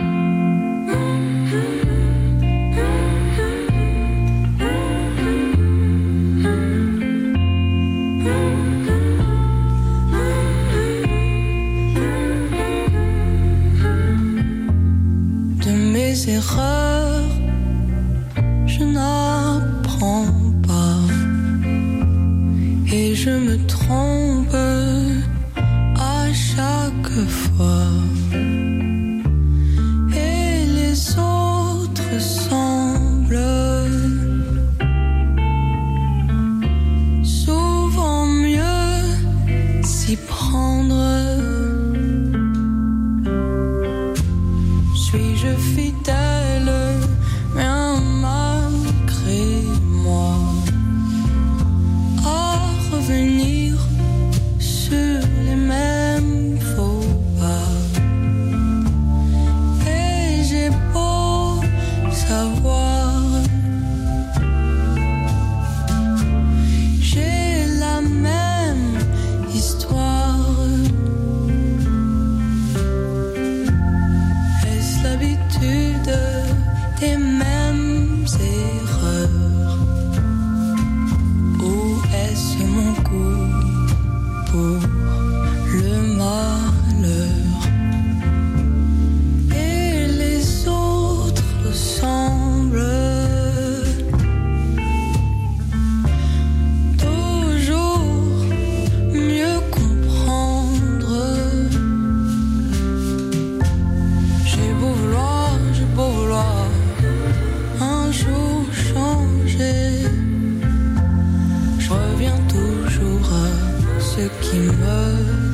[114.22, 115.51] ce qui me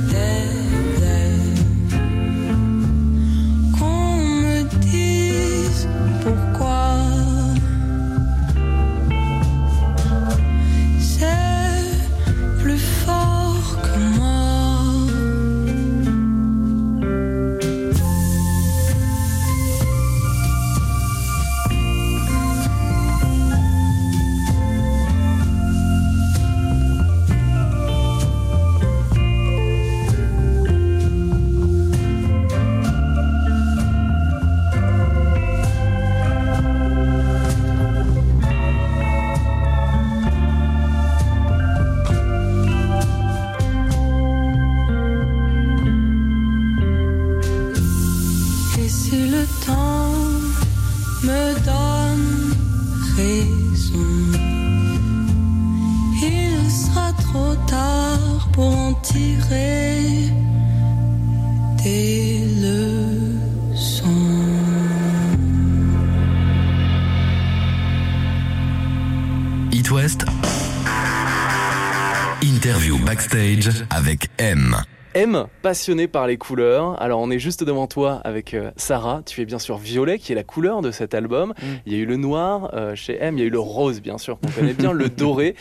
[75.67, 77.01] passionné par les couleurs.
[77.01, 79.21] Alors on est juste devant toi avec euh, Sarah.
[79.25, 81.49] Tu es bien sûr violet, qui est la couleur de cet album.
[81.49, 81.65] Mm.
[81.85, 84.01] Il y a eu le noir euh, chez M, il y a eu le rose,
[84.01, 85.55] bien sûr, qu'on connaît bien, le doré.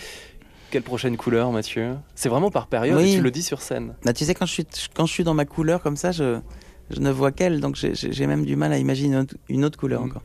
[0.70, 1.96] Quelle prochaine couleur, Mathieu?
[2.14, 3.14] C'est vraiment par période, Oui.
[3.14, 3.94] et tu le dis sur scène.
[4.04, 6.38] Bah, tu sais, quand je, suis, quand je suis dans ma couleur comme ça, je,
[6.90, 10.04] je ne vois qu'elle, donc j'ai- même du mal à imaginer une autre, couleur Mm.
[10.04, 10.22] encore.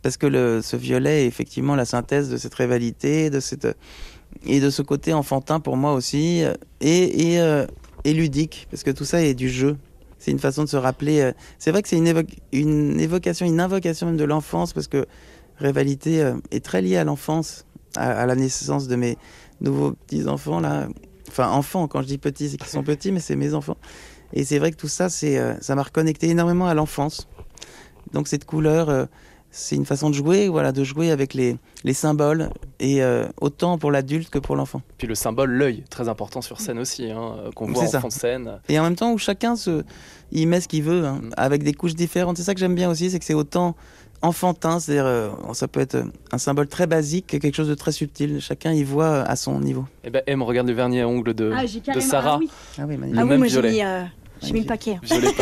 [0.00, 3.68] Parce que le, ce violet est effectivement la synthèse de cette rivalité, de cette,
[4.46, 6.42] et de ce côté enfantin pour moi aussi,
[6.80, 7.66] et, et, euh,
[8.04, 9.76] et ludique, parce que tout ça est du jeu.
[10.18, 11.20] C'est une façon de se rappeler.
[11.20, 14.86] euh, C'est vrai que c'est une, évo- une évocation, une invocation même de l'enfance, parce
[14.86, 15.06] que
[15.58, 17.64] rivalité euh, est très liée à l'enfance,
[17.96, 19.16] à, à la naissance de mes
[19.60, 20.88] nouveaux petits-enfants, là.
[21.28, 23.76] Enfin, enfants, quand je dis petits, c'est qu'ils sont petits, mais c'est mes enfants.
[24.32, 27.28] Et c'est vrai que tout ça, c'est, euh, ça m'a reconnecté énormément à l'enfance.
[28.12, 28.88] Donc cette couleur,
[29.50, 33.78] c'est une façon de jouer, voilà, de jouer avec les, les symboles, et euh, autant
[33.78, 34.80] pour l'adulte que pour l'enfant.
[34.98, 38.00] Puis le symbole, l'œil, très important sur scène aussi, hein, euh, qu'on voit en ça.
[38.00, 38.58] fond de scène.
[38.68, 39.82] Et en même temps où chacun se,
[40.32, 41.30] il met ce qu'il veut, hein, Mm.
[41.36, 42.36] avec des couches différentes.
[42.36, 43.74] C'est ça que j'aime bien aussi, c'est que c'est autant
[44.22, 45.96] enfantin, c'est-à-dire euh, ça peut être
[46.30, 48.38] un symbole très basique que quelque chose de très subtil.
[48.40, 49.86] Chacun y voit euh, à son niveau.
[50.04, 51.62] Et ben M, regarde le vernis à ongles de, Ah,
[51.94, 52.00] de.
[52.00, 52.34] Sarah.
[52.34, 53.72] Ah oui, Ah oui, Le ah oui même moi j'ai violet.
[53.72, 54.02] mis, euh,
[54.42, 54.98] j'ai mis le paquet.
[55.02, 55.32] Beau, très,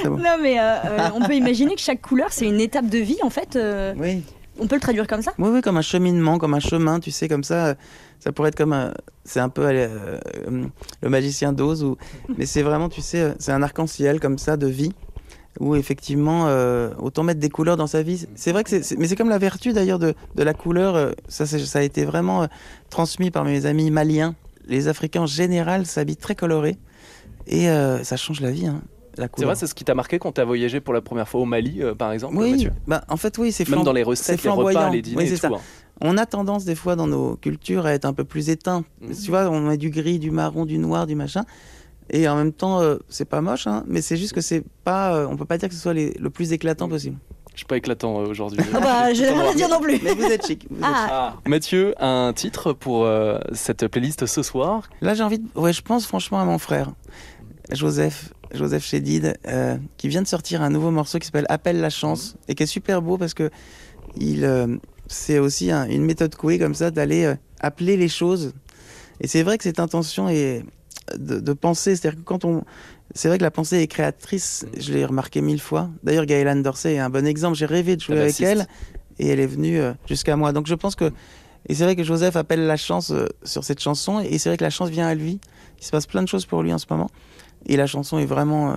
[0.00, 0.16] très beau.
[0.16, 3.18] Non mais euh, euh, on peut imaginer que chaque couleur c'est une étape de vie
[3.22, 3.56] en fait.
[3.56, 4.22] euh, Oui.
[4.60, 5.32] on peut le traduire comme ça?
[5.38, 7.74] Oui, oui, comme un cheminement, comme un chemin, tu sais, comme ça.
[8.20, 8.92] Ça pourrait être comme un.
[9.24, 10.18] C'est un peu euh,
[11.02, 11.96] le magicien d'Oz, ou...
[12.36, 14.92] mais c'est vraiment, tu sais, c'est un arc-en-ciel comme ça de vie,
[15.60, 18.26] où effectivement, euh, autant mettre des couleurs dans sa vie.
[18.34, 18.98] C'est vrai que c'est.
[18.98, 20.96] Mais c'est comme la vertu d'ailleurs de, de la couleur.
[20.96, 22.46] euh, Ça, ça a été vraiment euh,
[22.90, 24.34] transmis par mes amis maliens.
[24.66, 26.76] Les Africains en général s'habillent très colorés,
[27.48, 28.82] et euh, ça change la vie, hein,
[29.16, 29.48] la C'est couleur.
[29.50, 31.82] vrai, c'est ce qui t'a marqué quand t'as voyagé pour la première fois au Mali,
[31.82, 32.72] euh, par exemple, oui, Mathieu?
[32.86, 34.92] bah, en fait, oui, c'est Même flamb- dans les c'est recettes, les repas, flamboyant.
[34.92, 35.54] les dîners Oui, et c'est tout.
[35.54, 35.58] ça.
[35.58, 35.64] hein.
[36.00, 38.84] On a tendance des fois dans nos cultures à être un peu plus éteint.
[39.00, 39.14] Mhm.
[39.16, 41.42] Tu vois, on met du gris, du marron, du noir, du machin.
[42.10, 45.14] Et en même temps, euh, c'est pas moche, hein, mais c'est juste que c'est pas.
[45.14, 47.16] euh, on peut pas dire que ce soit les- le plus éclatant possible.
[47.52, 48.60] Je suis pas éclatant euh, aujourd'hui.
[48.72, 49.98] Ah bah j'ai Tout en rien dire non plus.
[50.04, 50.66] Mais vous êtes chic.
[50.70, 54.88] vous êtes Ah, Mathieu, un titre pour euh, cette playlist ce soir?
[55.00, 55.48] Là, j'ai envie de.
[55.56, 56.92] Ouais, je pense franchement à mon frère,
[57.72, 61.90] Joseph, Joseph Chédid, euh, qui vient de sortir un nouveau morceau qui s'appelle Appelle la
[61.90, 63.50] chance et qui est super beau parce que
[64.16, 68.52] il, euh, c'est aussi un- une méthode couée comme ça d'aller euh, appeler les choses.
[69.20, 70.64] Et c'est vrai que cette intention est
[71.16, 72.64] de, de penser, c'est-à-dire que quand on,
[73.14, 74.66] c'est vrai que la pensée est créatrice.
[74.78, 75.90] Je l'ai remarqué mille fois.
[76.02, 77.56] D'ailleurs, Gaëlan Dorsey est un bon exemple.
[77.56, 78.66] J'ai rêvé de jouer avec elle
[79.18, 80.52] et elle est venue jusqu'à moi.
[80.52, 81.10] Donc je pense que
[81.68, 83.12] et c'est vrai que Joseph appelle la chance
[83.42, 85.40] sur cette chanson et c'est vrai que la chance vient à lui.
[85.80, 87.10] Il se passe plein de choses pour lui en ce moment
[87.66, 88.76] et la chanson est vraiment euh,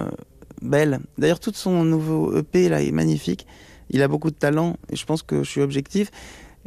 [0.62, 1.00] belle.
[1.18, 3.46] D'ailleurs, tout son nouveau EP là est magnifique.
[3.90, 6.12] Il a beaucoup de talent et je pense que je suis objectif.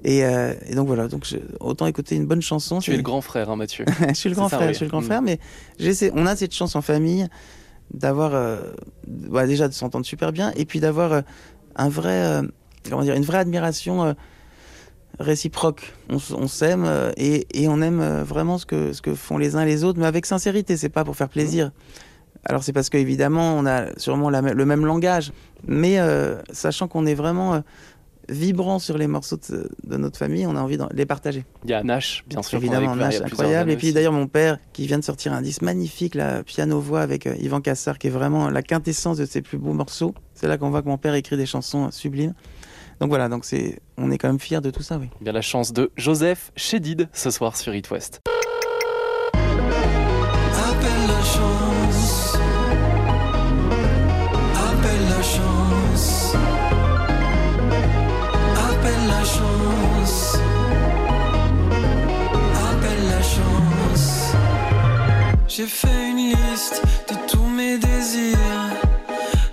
[0.02, 2.80] Et, euh, et donc voilà, donc je- autant écouter une bonne chanson.
[2.80, 3.84] Tu es le grand frère, hein, Mathieu.
[4.08, 4.74] je suis le grand ça, frère, oui.
[4.74, 5.38] je suis le grand frère, mais
[5.78, 6.10] j'essaie.
[6.14, 7.26] On a cette chance en famille
[7.92, 8.56] d'avoir, euh,
[9.06, 11.22] bah, déjà de s'entendre super bien, et puis d'avoir
[11.76, 12.40] un vrai,
[12.90, 14.14] comment dire, une vraie admiration
[15.18, 15.94] réciproque.
[16.08, 19.56] On, s'aime euh, et, et on aime euh, vraiment ce que ce que font les
[19.56, 20.76] uns les autres, mais avec sincérité.
[20.76, 21.70] C'est pas pour faire plaisir.
[22.44, 25.32] Alors c'est parce qu'évidemment on a sûrement la le même langage,
[25.66, 27.60] mais euh, sachant qu'on est vraiment euh,
[28.28, 31.44] vibrant sur les morceaux de, de notre famille, on a envie de les partager.
[31.64, 32.58] Il y a Nash, bien sûr.
[32.58, 33.70] Évidemment, Nash, incroyable.
[33.70, 37.26] Et puis d'ailleurs, mon père qui vient de sortir un disque magnifique, la piano-voix avec
[37.26, 40.14] euh, Yvan Cassar, qui est vraiment la quintessence de ses plus beaux morceaux.
[40.34, 42.34] C'est là qu'on voit que mon père écrit des chansons sublimes.
[43.04, 44.96] Donc voilà, donc c'est, on est quand même fiers de tout ça.
[44.96, 45.10] Oui.
[45.20, 48.22] Eh bien la chance de Joseph Chédid ce soir sur It West.
[49.34, 49.60] Appelle
[51.06, 52.38] la chance.
[54.54, 56.34] Appelle la chance.
[58.56, 60.38] Appelle la chance.
[62.72, 64.32] Appelle la chance.
[65.46, 68.38] J'ai fait une liste de tous mes désirs,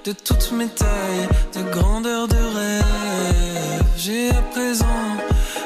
[0.06, 2.41] de toutes mes tailles, de grandeur de
[4.04, 5.16] j'ai à présent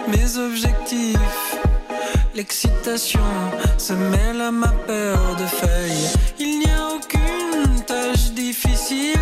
[0.10, 1.56] mes objectifs.
[2.36, 3.22] L'excitation
[3.78, 6.10] se mêle à ma peur de feuilles.
[6.38, 9.20] Il n'y a aucune tâche difficile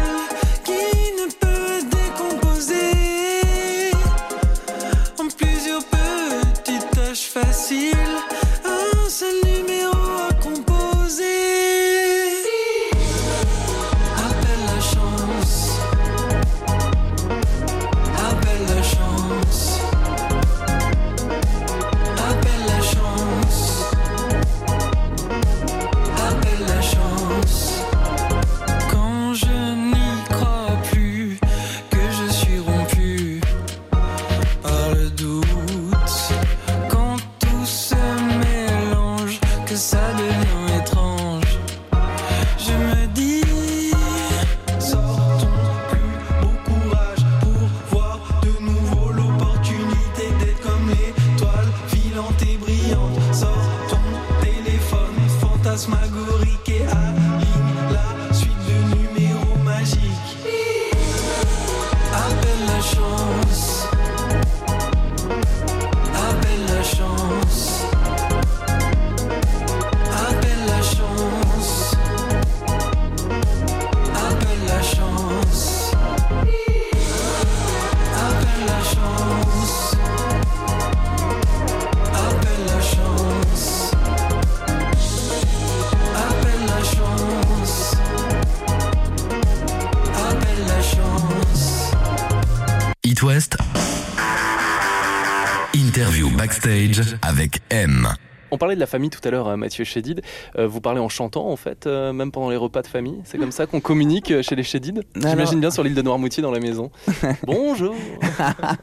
[98.63, 100.21] parlait de la famille tout à l'heure, euh, Mathieu Chédid.
[100.57, 103.19] Euh, vous parlez en chantant, en fait, euh, même pendant les repas de famille.
[103.25, 106.49] C'est comme ça qu'on communique chez les Chédid J'imagine bien sur l'île de Noirmoutier dans
[106.51, 106.89] la maison.
[107.43, 107.93] Bonjour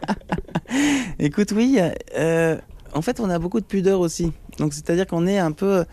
[1.19, 1.79] Écoute, oui,
[2.19, 2.59] euh,
[2.93, 4.33] en fait, on a beaucoup de pudeur aussi.
[4.59, 5.87] Donc, c'est-à-dire qu'on est un peu.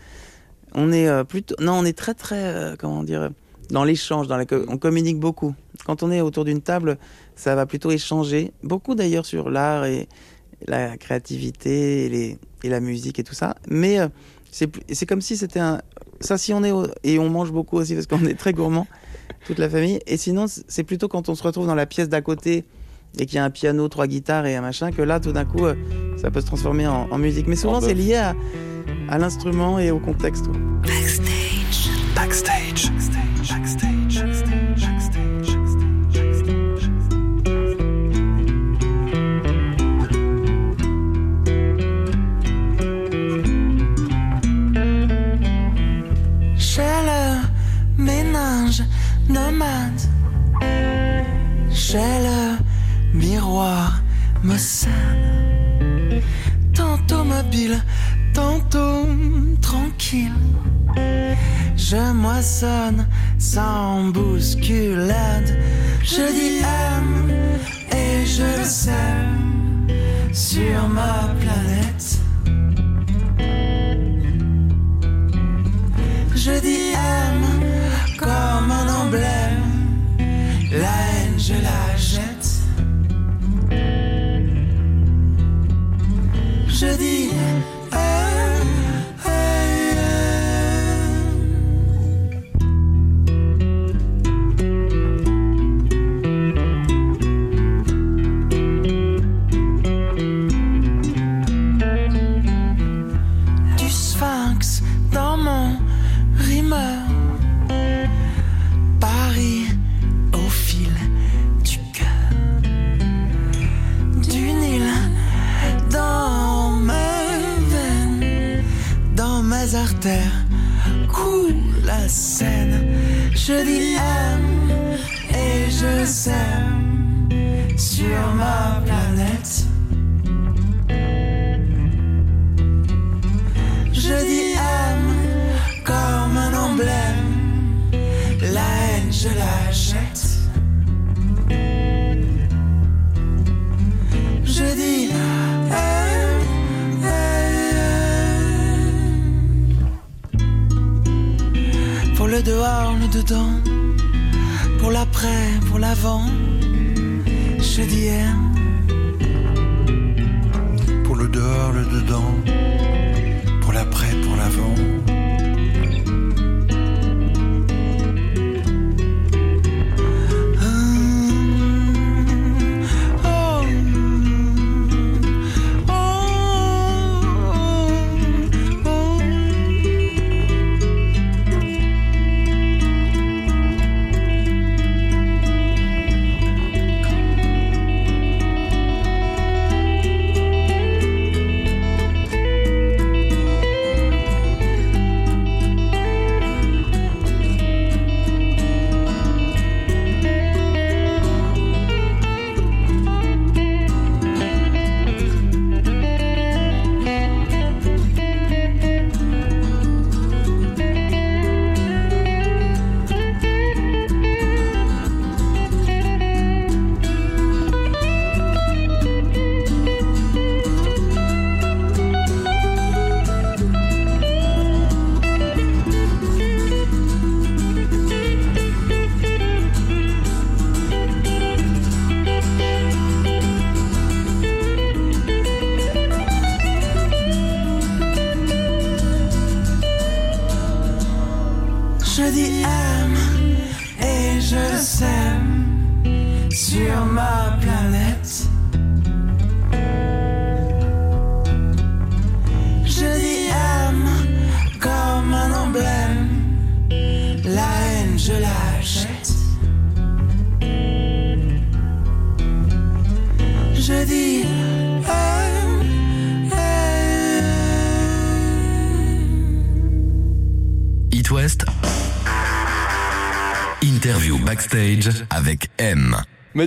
[0.74, 1.54] On est plutôt.
[1.58, 2.74] Non, on est très, très.
[2.78, 3.30] comment dire
[3.70, 5.54] Dans l'échange, dans la on communique beaucoup.
[5.86, 6.98] Quand on est autour d'une table,
[7.36, 8.52] ça va plutôt échanger.
[8.62, 10.08] Beaucoup d'ailleurs sur l'art et
[10.66, 13.54] la créativité et, les, et la musique et tout ça.
[13.68, 14.08] Mais euh,
[14.50, 15.80] c'est comme si c'était un.
[16.20, 16.72] Ça, si on est.
[16.72, 18.86] au- et on mange beaucoup aussi parce qu'on est très gourmand,
[19.46, 20.00] toute la famille.
[20.06, 22.64] Et sinon, c'est plutôt quand on se retrouve dans la pièce d'à côté
[23.18, 25.44] et qu'il y a un piano, trois guitares et un machin, que là, tout d'un
[25.44, 25.74] coup, euh,
[26.20, 27.46] ça peut se transformer en, en musique.
[27.46, 28.34] Mais souvent, En c'est lié à,
[29.08, 30.46] à l'instrument et au contexte.
[30.82, 31.88] Backstage.
[32.14, 32.90] Backstage.
[49.28, 50.00] Nomade.
[51.70, 52.58] J'ai le
[53.14, 54.02] miroir
[54.42, 54.56] me.
[56.74, 57.82] Tantôt mobile,
[58.34, 59.06] tantôt
[59.60, 60.32] tranquille.
[61.76, 63.06] Je moissonne
[63.38, 65.58] sans bousculade.
[66.02, 67.30] Je dis aime
[67.92, 69.86] et je le sème
[70.32, 72.18] sur ma planète.
[76.34, 77.47] Je dis aime
[78.18, 79.62] comme un emblème.
[80.72, 82.48] La haine, je la jette.
[86.68, 87.30] Je dis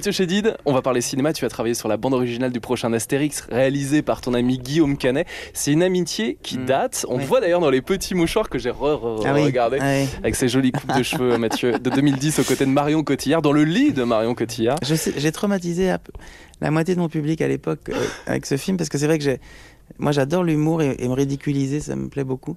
[0.02, 1.32] Mathieu Chédid, on va parler cinéma.
[1.32, 4.98] Tu as travaillé sur la bande originale du prochain Astérix, réalisé par ton ami Guillaume
[4.98, 5.28] Canet.
[5.54, 6.66] C'est une amitié qui Mm.
[6.66, 7.06] date.
[7.08, 8.74] On te voit d'ailleurs dans les petits mouchoirs que j'ai Ah
[9.36, 10.08] regardé ah oui.
[10.24, 13.52] avec ses jolies coupes de cheveux, Mathieu, de 2010 aux côtés de Marion Cotillard, dans
[13.52, 14.78] le lit de Marion Cotillard.
[14.82, 15.94] J'ai traumatisé
[16.62, 17.94] la moitié de mon public à l'époque euh,
[18.26, 19.40] avec ce film parce que c'est vrai que j'ai,
[20.00, 22.56] moi j'adore l'humour et, et me ridiculiser, ça me plaît beaucoup.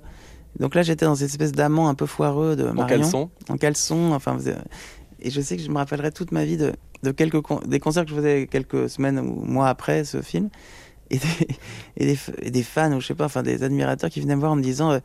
[0.59, 2.87] Donc là j'étais dans cette espèce d'amant un peu foireux de Marion.
[2.87, 3.31] caleçon.
[3.51, 4.39] En caleçon, enfin.
[5.25, 6.72] Et je sais que je me rappellerai toute ma vie de,
[7.03, 10.51] de quelques con- des concerts que je faisais quelques semaines ou mois après ce film
[11.11, 11.27] et des,
[11.97, 14.37] et des, f- et des fans ou je sais pas, enfin des admirateurs qui venaient
[14.37, 14.99] me voir en me disant euh,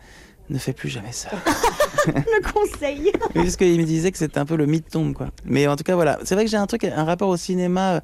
[0.50, 1.30] ne fais plus jamais ça.
[2.08, 3.12] Le conseil.
[3.34, 5.30] Parce qu'il me disait que c'était un peu le mythe-tombe, quoi.
[5.46, 6.18] Mais en tout cas, voilà.
[6.24, 8.00] C'est vrai que j'ai un truc, un rapport au cinéma, euh,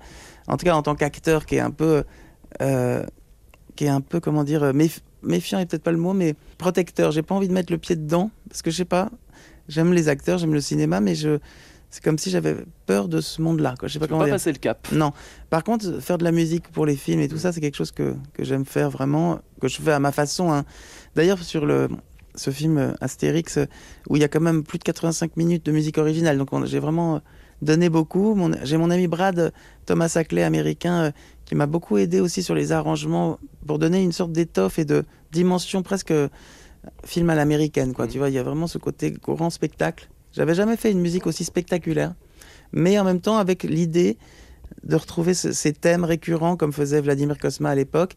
[0.47, 2.03] en tout cas en tant qu'acteur, qui est un peu.
[2.61, 3.03] euh,
[3.75, 7.11] qui est un peu, comment dire, méf- méfiant est peut-être pas le mot, mais protecteur.
[7.11, 9.09] J'ai pas envie de mettre le pied dedans, parce que je sais pas.
[9.67, 11.39] J'aime les acteurs, j'aime le cinéma, mais je.
[11.95, 13.73] C'est comme si j'avais peur de ce monde-là.
[13.83, 14.33] Je sais pas Tu peux comment pas dire.
[14.35, 14.85] passer le cap.
[14.91, 15.13] Non.
[15.49, 17.91] Par contre, faire de la musique pour les films et tout ça, c'est quelque chose
[17.91, 20.51] que, que j'aime faire vraiment, que je fais à ma façon.
[20.51, 20.65] hein.
[21.15, 21.87] D'ailleurs, sur le,
[22.35, 23.65] ce film euh, Astérix, euh,
[24.09, 26.65] où il y a quand même plus de 85 minutes de musique originale, donc on-
[26.65, 27.19] j'ai vraiment euh,
[27.61, 28.37] donné beaucoup.
[28.63, 29.53] J'ai mon ami Brad
[29.85, 31.13] Thomas Ackley, américain,
[31.45, 35.05] qui m'a beaucoup aidé aussi sur les arrangements pour donner une sorte d'étoffe et de
[35.31, 36.13] dimension presque
[37.05, 37.93] film à l'américaine.
[37.93, 38.07] Quoi.
[38.07, 40.09] Tu vois, il y a vraiment ce côté grand spectacle.
[40.35, 42.13] J'avais jamais fait une musique aussi spectaculaire,
[42.71, 44.17] mais en même temps avec l'idée
[44.83, 48.15] de retrouver ce- ces thèmes récurrents comme faisait Vladimir Kosma à l'époque.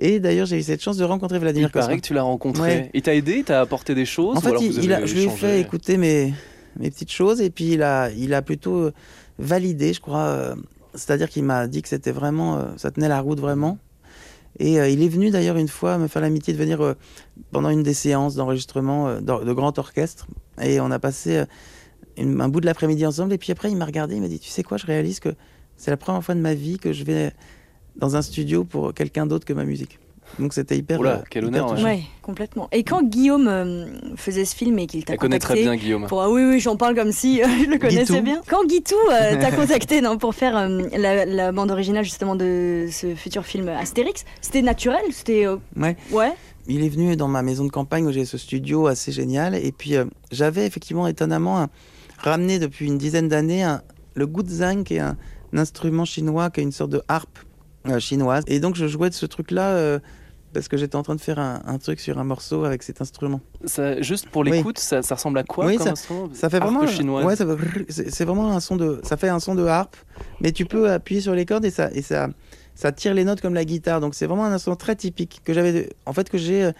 [0.00, 2.00] Et d'ailleurs, j'ai eu cette chance de rencontrer Vladimir Il paraît Kosma.
[2.00, 2.62] que tu l'as rencontré.
[2.62, 2.90] Ouais.
[2.94, 4.50] Il t'a aidé, il t'a apporté des choses En fait,
[4.84, 6.32] il, a- je lui ai fait écouter mes,
[6.78, 8.90] mes petites choses et puis il a, il a plutôt
[9.38, 10.26] validé, je crois.
[10.26, 10.54] euh,
[10.94, 13.78] C'est-à-dire qu'il m'a dit que c'était vraiment, euh, ça tenait la route vraiment.
[14.60, 16.94] Et euh, il est venu d'ailleurs une fois me faire l'amitié de venir euh,
[17.52, 20.26] pendant une des séances d'enregistrement euh, de grand orchestre.
[20.60, 21.44] Et on a passé
[22.16, 23.32] une- un bout de l'après-midi ensemble.
[23.32, 25.30] Et puis après, il m'a regardé, il m'a dit, tu sais quoi, je réalise que
[25.76, 27.32] c'est la première fois de ma vie que je vais
[27.96, 29.98] dans un studio pour quelqu'un d'autre que ma musique.
[30.38, 31.00] Donc c'était hyper.
[31.00, 32.02] Oula, euh, quel hyper honneur, ouais.
[32.22, 32.68] complètement.
[32.72, 35.76] Et quand Guillaume euh, faisait ce film et qu'il t'a Elle connaît contacté très bien
[35.76, 36.06] Guillaume.
[36.06, 38.22] pour- ah oui, oui, j'en parle comme si euh, je le connaissais Guitou.
[38.22, 38.40] bien.
[38.48, 42.86] Quand Guitou euh, t'a contacté non, pour faire euh, la, la bande originale justement de
[42.90, 45.46] ce futur film Astérix, c'était naturel C'était.
[45.46, 45.96] euh, Ouais.
[46.12, 46.32] Ouais.
[46.68, 49.54] Il est venu dans ma maison de campagne où j'ai ce studio assez génial.
[49.54, 51.68] Et puis, euh, j'avais effectivement étonnamment un-
[52.18, 53.80] ramené depuis une dizaine d'années un-
[54.14, 55.16] le guzheng, qui est un,
[55.54, 57.38] un instrument chinois, qui est une sorte de harpe
[57.98, 58.44] chinoise.
[58.46, 59.98] Et donc, je jouais de ce truc-là euh,
[60.52, 63.00] parce que j'étais en train de faire un, un truc sur un morceau avec cet
[63.00, 63.40] instrument.
[63.64, 64.50] Ça- juste pour Oui.
[64.50, 66.28] l'écoute, ça, ça ressemble à quoi Oui, comme ça- instrument?
[66.32, 66.86] Ça fait vraiment.
[66.86, 67.24] chinoise.
[67.24, 67.36] Ouais,
[67.88, 69.00] c'est vraiment un son de.
[69.04, 69.96] Ça fait un son de harpe,
[70.40, 72.28] mais tu peux appuyer sur les cordes et ça et ça
[72.74, 74.00] ça tire les notes comme la guitare.
[74.00, 76.72] Donc c'est vraiment un instrument très typique que j'avais en fait que j'ai euh,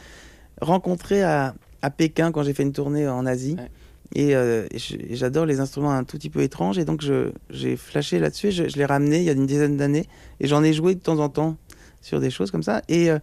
[0.61, 3.57] rencontré à, à Pékin quand j'ai fait une tournée en Asie.
[3.59, 3.71] Ouais.
[4.15, 7.05] Et, euh, et j'adore les instruments un tout petit peu étranges et donc
[7.51, 8.51] j'ai flashé là-dessus.
[8.53, 10.07] Je, je l'ai ramené il y a une dizaine d'années
[10.41, 11.57] et j'en ai joué de temps en temps
[12.01, 12.81] sur des choses comme ça.
[12.89, 13.19] Et, euh,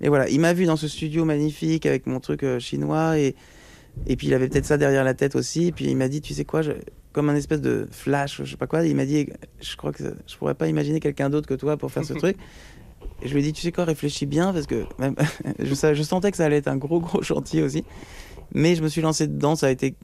[0.00, 3.34] et voilà, il m'a vu dans ce studio magnifique avec mon truc euh, chinois et
[4.06, 5.66] et puis il avait peut-être ça derrière la tête aussi.
[5.66, 6.72] Et puis il m'a dit, tu sais quoi, je-
[7.12, 8.86] comme un espèce de flash, je sais pas quoi.
[8.86, 9.28] Il m'a dit,
[9.60, 12.36] je crois que je pourrais pas imaginer quelqu'un d'autre que toi pour faire ce truc.
[13.22, 15.14] Et je lui ai dit, tu sais quoi, réfléchis bien parce que même
[15.58, 17.84] je, je sentais que ça allait être un gros gros chantier aussi.
[18.54, 19.56] Mais je me suis lancé dedans.
[19.56, 19.94] Ça a été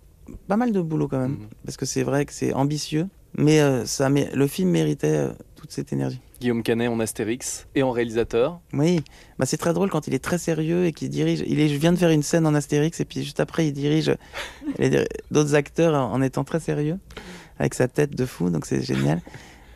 [0.46, 1.48] pas mal de boulot quand même Mhm.
[1.64, 3.06] parce que c'est vrai que c'est ambitieux.
[3.36, 6.20] Mais euh, ça, mé- le film méritait euh, toute cette énergie.
[6.40, 8.60] Guillaume Canet en Astérix et en réalisateur.
[8.72, 9.02] Oui,
[9.38, 11.42] bah c'est très drôle quand il est très sérieux et qu'il dirige.
[11.46, 13.72] Il est, je viens de faire une scène en Astérix et puis juste après il
[13.72, 14.14] dirige
[15.30, 16.98] d'autres acteurs en étant très sérieux
[17.58, 19.20] avec sa tête de fou, donc c'est génial.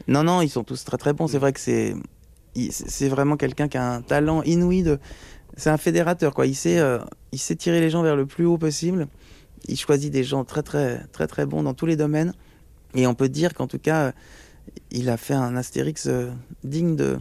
[0.08, 1.26] Non, non, ils sont tous très très bons.
[1.26, 1.94] C'est vrai que c'est
[2.70, 4.98] c'est vraiment quelqu'un qui a un talent inouï de.
[5.56, 6.46] C'est un fédérateur quoi.
[6.46, 6.98] Il sait, euh,
[7.32, 9.08] il sait tirer les gens vers le plus haut possible.
[9.68, 12.32] Il choisit des gens très très très très bons dans tous les domaines.
[12.94, 14.12] Et on peut dire qu'en tout cas,
[14.90, 16.30] il a fait un Astérix euh,
[16.64, 17.18] digne de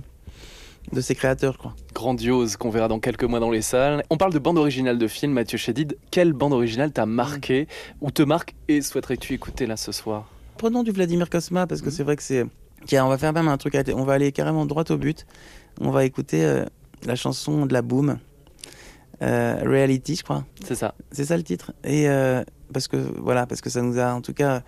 [0.92, 1.76] de ses créateurs, je crois.
[1.94, 4.04] Grandiose qu'on verra dans quelques mois dans les salles.
[4.10, 5.96] On parle de bande originale de film, Mathieu Chédid.
[6.10, 7.68] Quelle bande originale t'a marqué
[8.02, 10.28] ou te marque et souhaiterais-tu écouter là ce soir?
[10.58, 11.92] Prenons du Vladimir Kosma parce que Mhm.
[11.92, 12.46] c'est vrai que c'est.
[12.88, 13.78] Tiens, on va faire même un truc.
[13.96, 15.26] On va aller carrément droit au but.
[15.80, 16.66] On va écouter euh,
[17.06, 18.18] la chanson de la Boom,
[19.22, 20.46] Reality, je crois.
[20.66, 20.96] C'est ça.
[21.12, 21.72] C'est ça le titre.
[21.84, 22.44] Et euh,
[22.74, 24.64] parce que voilà, parce que ça nous a en tout cas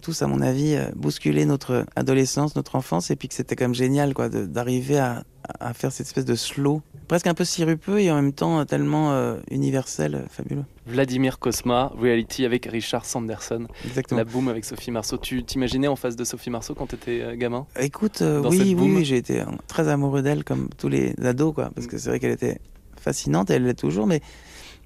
[0.00, 3.64] tous, à mon avis, euh, bousculé notre adolescence, notre enfance, et puis que c'était quand
[3.64, 5.24] même génial, quoi, d'arriver à,
[5.58, 8.64] à faire cette espèce de slow, presque un peu sirupeux et en même temps euh,
[8.64, 10.64] tellement euh, universel, euh, fabuleux.
[10.86, 13.66] Vladimir Cosma, Reality avec Richard Sanderson.
[13.84, 14.18] Exactement.
[14.18, 15.18] La boom avec Sophie Marceau.
[15.18, 17.66] Tu t'imaginais en face de Sophie Marceau quand t'étais euh, gamin?
[17.80, 21.54] Écoute, euh, oui, oui, oui, j'ai été euh, très amoureux d'elle, comme tous les ados,
[21.54, 22.60] quoi, parce que c'est vrai qu'elle était
[23.08, 24.20] fascinante, elle l'est toujours, mais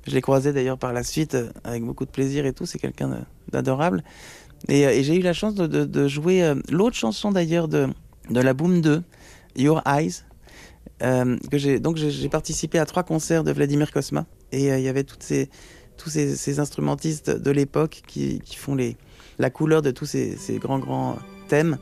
[0.06, 2.66] je l'ai croisée d'ailleurs par la suite euh, avec beaucoup de plaisir et tout.
[2.66, 4.04] C'est quelqu'un d'adorable.
[4.68, 7.88] Et, euh, et j'ai eu la chance de, jouer euh, l'autre chanson d'ailleurs de,
[8.30, 9.02] de la Boom 2,
[9.56, 10.22] Your Eyes.
[11.00, 15.24] que donc j'ai participé à trois concerts de Vladimir Kosma et il y avait toutes
[15.24, 15.50] ces
[15.96, 18.96] tous ces, instrumentistes de l'époque qui, qui font les
[19.38, 21.16] la couleur de tous ces, ces grands grands
[21.48, 21.76] thèmes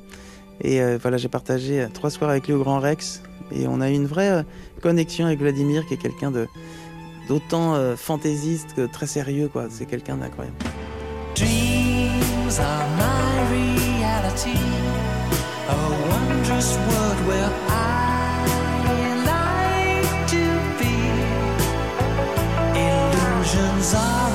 [0.62, 3.22] et voilà j'ai partagé trois soirs avec lui au Grand Rex
[3.53, 4.45] et on a eu une vraie
[4.81, 6.49] connexion avec Vladimir qui est quelqu'un de
[7.28, 9.66] d'autant euh, fantaisiste que très sérieux quoi.
[9.70, 10.57] C'est quelqu'un d'incroyable.
[11.37, 14.59] Dreams are my reality,
[15.68, 15.76] a
[16.11, 17.81] wondrous world where I
[19.24, 20.45] like to
[20.78, 20.97] be.
[22.74, 24.30] Illusions are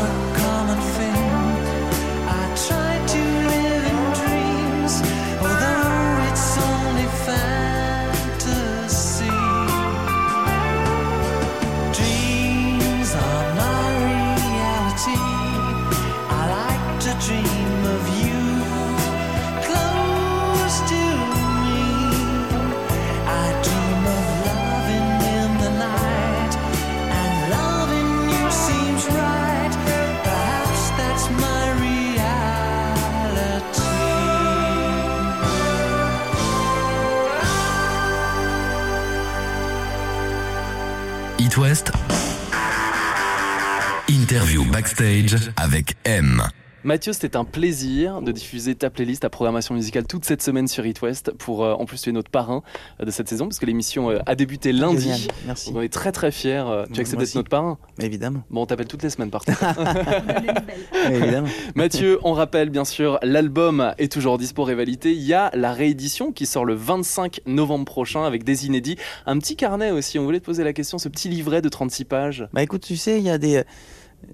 [44.09, 46.43] Interview backstage avec M.
[46.85, 50.85] Mathieu, c'était un plaisir de diffuser ta playlist, ta programmation musicale toute cette semaine sur
[50.85, 51.31] It West.
[51.31, 52.61] Pour, euh, en plus, tu es notre parrain
[53.01, 55.01] euh, de cette saison parce que l'émission euh, a débuté lundi.
[55.01, 55.71] Génial, merci.
[55.73, 56.63] On est très très fiers.
[56.67, 59.63] euh, tu acceptes d'être notre parrain évidemment Bon, on t'appelle toutes les semaines par contre.
[61.09, 65.11] évidemment Mathieu, on rappelle bien sûr, l'album est toujours dispo Rivalité.
[65.11, 68.97] Il y a la réédition qui sort le 25 novembre prochain avec des inédits.
[69.25, 72.05] Un petit carnet aussi, on voulait te poser la question, ce petit livret de 36
[72.05, 72.47] pages.
[72.53, 73.63] Bah écoute, tu sais, il y a des.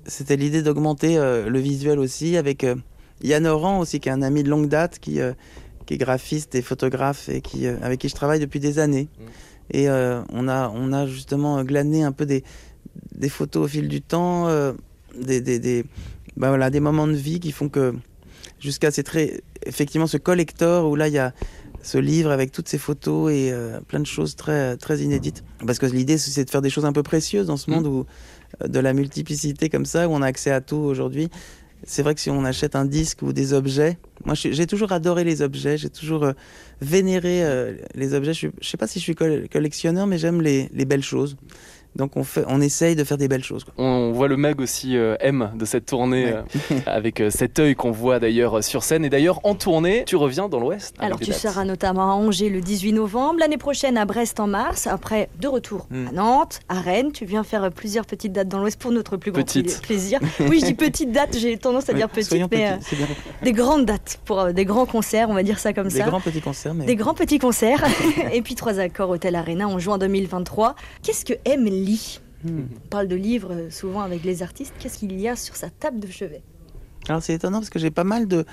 [0.06, 2.76] C'était l'idée d'augmenter euh, le visuel aussi avec euh,
[3.24, 5.34] Yann Oran aussi, qui est un ami de longue date, qui, euh,
[5.86, 9.08] qui est graphiste et photographe et qui, avec qui je travaille depuis des années.
[9.20, 9.24] Mm.
[9.74, 12.44] Et on, a, on a justement glané un peu des,
[13.16, 14.50] des photos au fil du temps,
[15.18, 15.86] des, des, des,
[16.36, 17.94] bah voilà, des moments de vie qui font que
[18.60, 19.42] jusqu'à ces très.
[19.66, 21.34] Effectivement, ce collector où là, il y a
[21.84, 25.44] ce livre avec toutes ces photos et euh, plein de choses très, très inédites.
[25.66, 27.74] Parce que l'idée, c'est de faire des choses un peu précieuses dans ce Mm.
[27.74, 28.06] monde où
[28.66, 31.30] de la multiplicité comme ça, où on a accès à tout aujourd'hui.
[31.84, 35.24] C'est vrai que si on achète un disque ou des objets, moi j'ai toujours adoré
[35.24, 36.34] les objets, j'ai toujours euh,
[36.80, 38.36] vénéré euh, les objets.
[38.36, 41.38] Je, je sais pas si je suis coll- collectionneur, mais j'aime les, les belles choses.
[41.96, 43.64] Donc on, fait, on essaye de faire des belles choses.
[43.66, 43.74] quoi.
[43.78, 46.34] On voit le mag aussi euh, M de cette tournée Ouais.
[46.72, 49.04] euh, avec euh, cet œil qu'on voit d'ailleurs euh, sur scène.
[49.06, 50.96] Et d'ailleurs, en tournée, tu reviens dans l'Ouest.
[51.00, 54.48] Alors des tu seras notamment à Angers le 18 novembre, l'année prochaine à Brest en
[54.48, 56.08] mars, après de retour Mm.
[56.08, 57.12] à Nantes, à Rennes.
[57.12, 59.44] Tu viens faire plusieurs petites dates dans l'Ouest pour notre plus grand
[59.82, 60.20] plaisir.
[60.40, 62.96] Oui, je dis petites dates, j'ai tendance à Oui, dire petites, mais petits, euh, c'est
[62.96, 63.08] bien.
[63.44, 66.06] des grandes dates pour euh, des grands concerts, on va dire ça comme Des ça.
[66.06, 67.84] grands petits concerts, mais Des grands petits concerts
[68.34, 70.76] et puis trois accords Hôtel Arena en juin 2023.
[71.04, 72.62] Qu'est-ce que M lit Hmm.
[72.76, 74.74] On parle de livres euh, souvent avec les artistes.
[74.80, 76.42] Qu'est-ce qu'il y a sur sa table de chevet?
[77.08, 78.46] Alors c'est étonnant parce que j'ai pas mal de,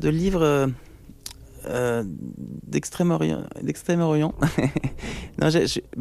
[0.00, 0.66] de livres euh,
[1.66, 3.44] euh, d'Extrême-Orient.
[5.38, 5.48] bah,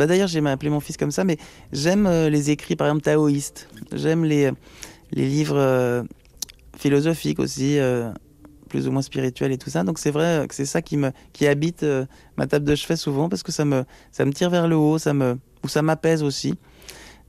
[0.08, 1.38] D'ailleurs, j'ai appelé mon fils comme ça, mais
[1.72, 3.68] j'aime euh, les écrits, par exemple, taoïstes.
[3.93, 4.52] J'aime les,
[5.12, 6.04] les livres euh,
[6.78, 8.12] philosophiques aussi, euh,
[8.72, 9.84] plus ou moins spirituels et tout ça.
[9.84, 12.05] Donc c'est vrai que c'est ça qui, me, qui habite euh,
[12.38, 14.97] ma table de chevet souvent parce que ça me, ça me tire vers le haut,
[14.97, 16.55] ça me, ou ça m'apaise aussi.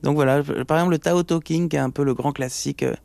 [0.01, 2.83] Donc voilà, par exemple, le Tao Talking, qui est un peu le grand classique.
[2.83, 2.95] euh,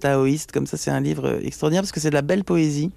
[0.00, 2.90] taoïste, comme ça, c'est un livre euh, extraordinaire parce que c'est de la belle poésie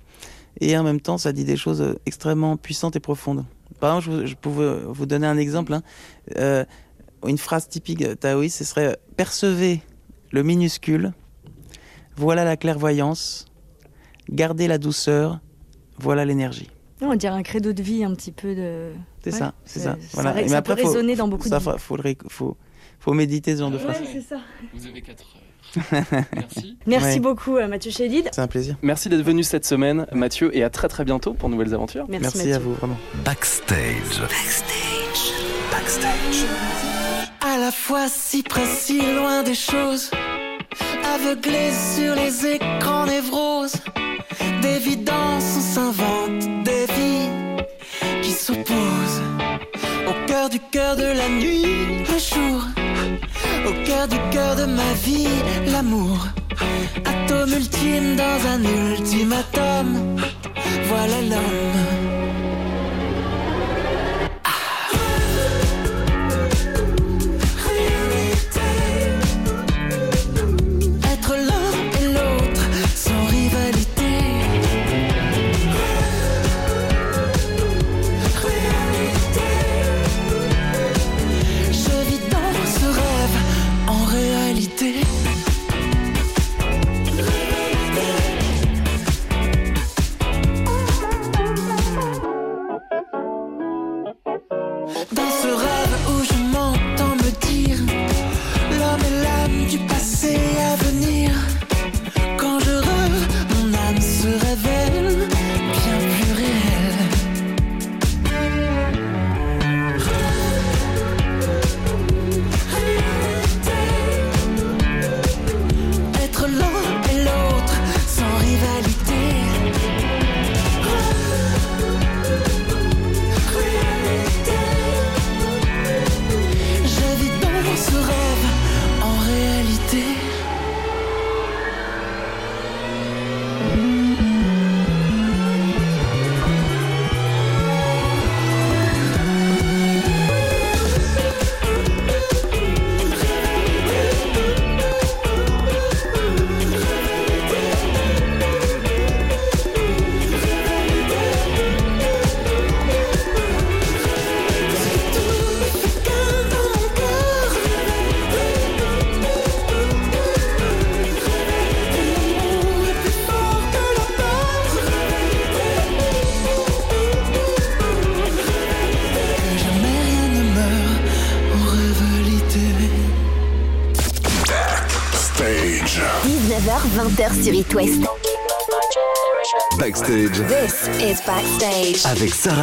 [0.62, 3.46] et en même temps, ça dit des choses extrêmement puissantes et profondes.
[3.82, 5.74] Par exemple, je, je pouvais vous donner un exemple.
[5.74, 6.66] hein.
[7.28, 9.82] Une phrase typique taoïste, ce serait Percevez
[10.32, 11.14] le minuscule,
[12.16, 13.46] voilà la clairvoyance,
[14.30, 15.40] Gardez la douceur,
[15.98, 16.70] voilà l'énergie.
[17.02, 18.92] On dirait un credo de vie un petit peu de.
[19.24, 19.98] C'est ça, c'est ça.
[20.14, 20.34] Voilà.
[20.34, 21.50] Ça, ça peut résonner dans beaucoup de.
[21.50, 21.98] Ça, faut,
[22.30, 22.58] faut,
[23.00, 23.98] faut méditer ce genre ouais, de phrase.
[24.12, 24.38] c'est ça.
[24.74, 25.42] Vous avez 4 heures.
[26.34, 26.78] Merci.
[26.86, 28.30] Merci beaucoup euh, Mathieu Chédid.
[28.32, 28.78] C'est un plaisir.
[28.82, 32.06] Merci d'être venu cette semaine Mathieu et à très très bientôt pour nouvelles aventures.
[32.08, 32.98] Merci, à vous vraiment.
[33.26, 34.22] Backstage.
[34.22, 35.34] Backstage.
[35.72, 36.46] Backstage.
[37.42, 40.12] À la fois si près si loin des choses.
[41.14, 43.76] Aveuglé sur les écrans névroses
[44.62, 47.30] d'évidence, on s'invente des vies
[48.22, 49.22] qui s'opposent
[50.08, 51.66] au cœur du cœur de la nuit,
[52.12, 52.62] le jour,
[53.68, 55.28] au cœur du cœur de ma vie,
[55.68, 56.18] l'amour,
[57.06, 60.18] atome ultime dans un ultimatum.
[60.88, 62.55] Voilà l'homme.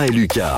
[0.05, 0.51] et Lucas.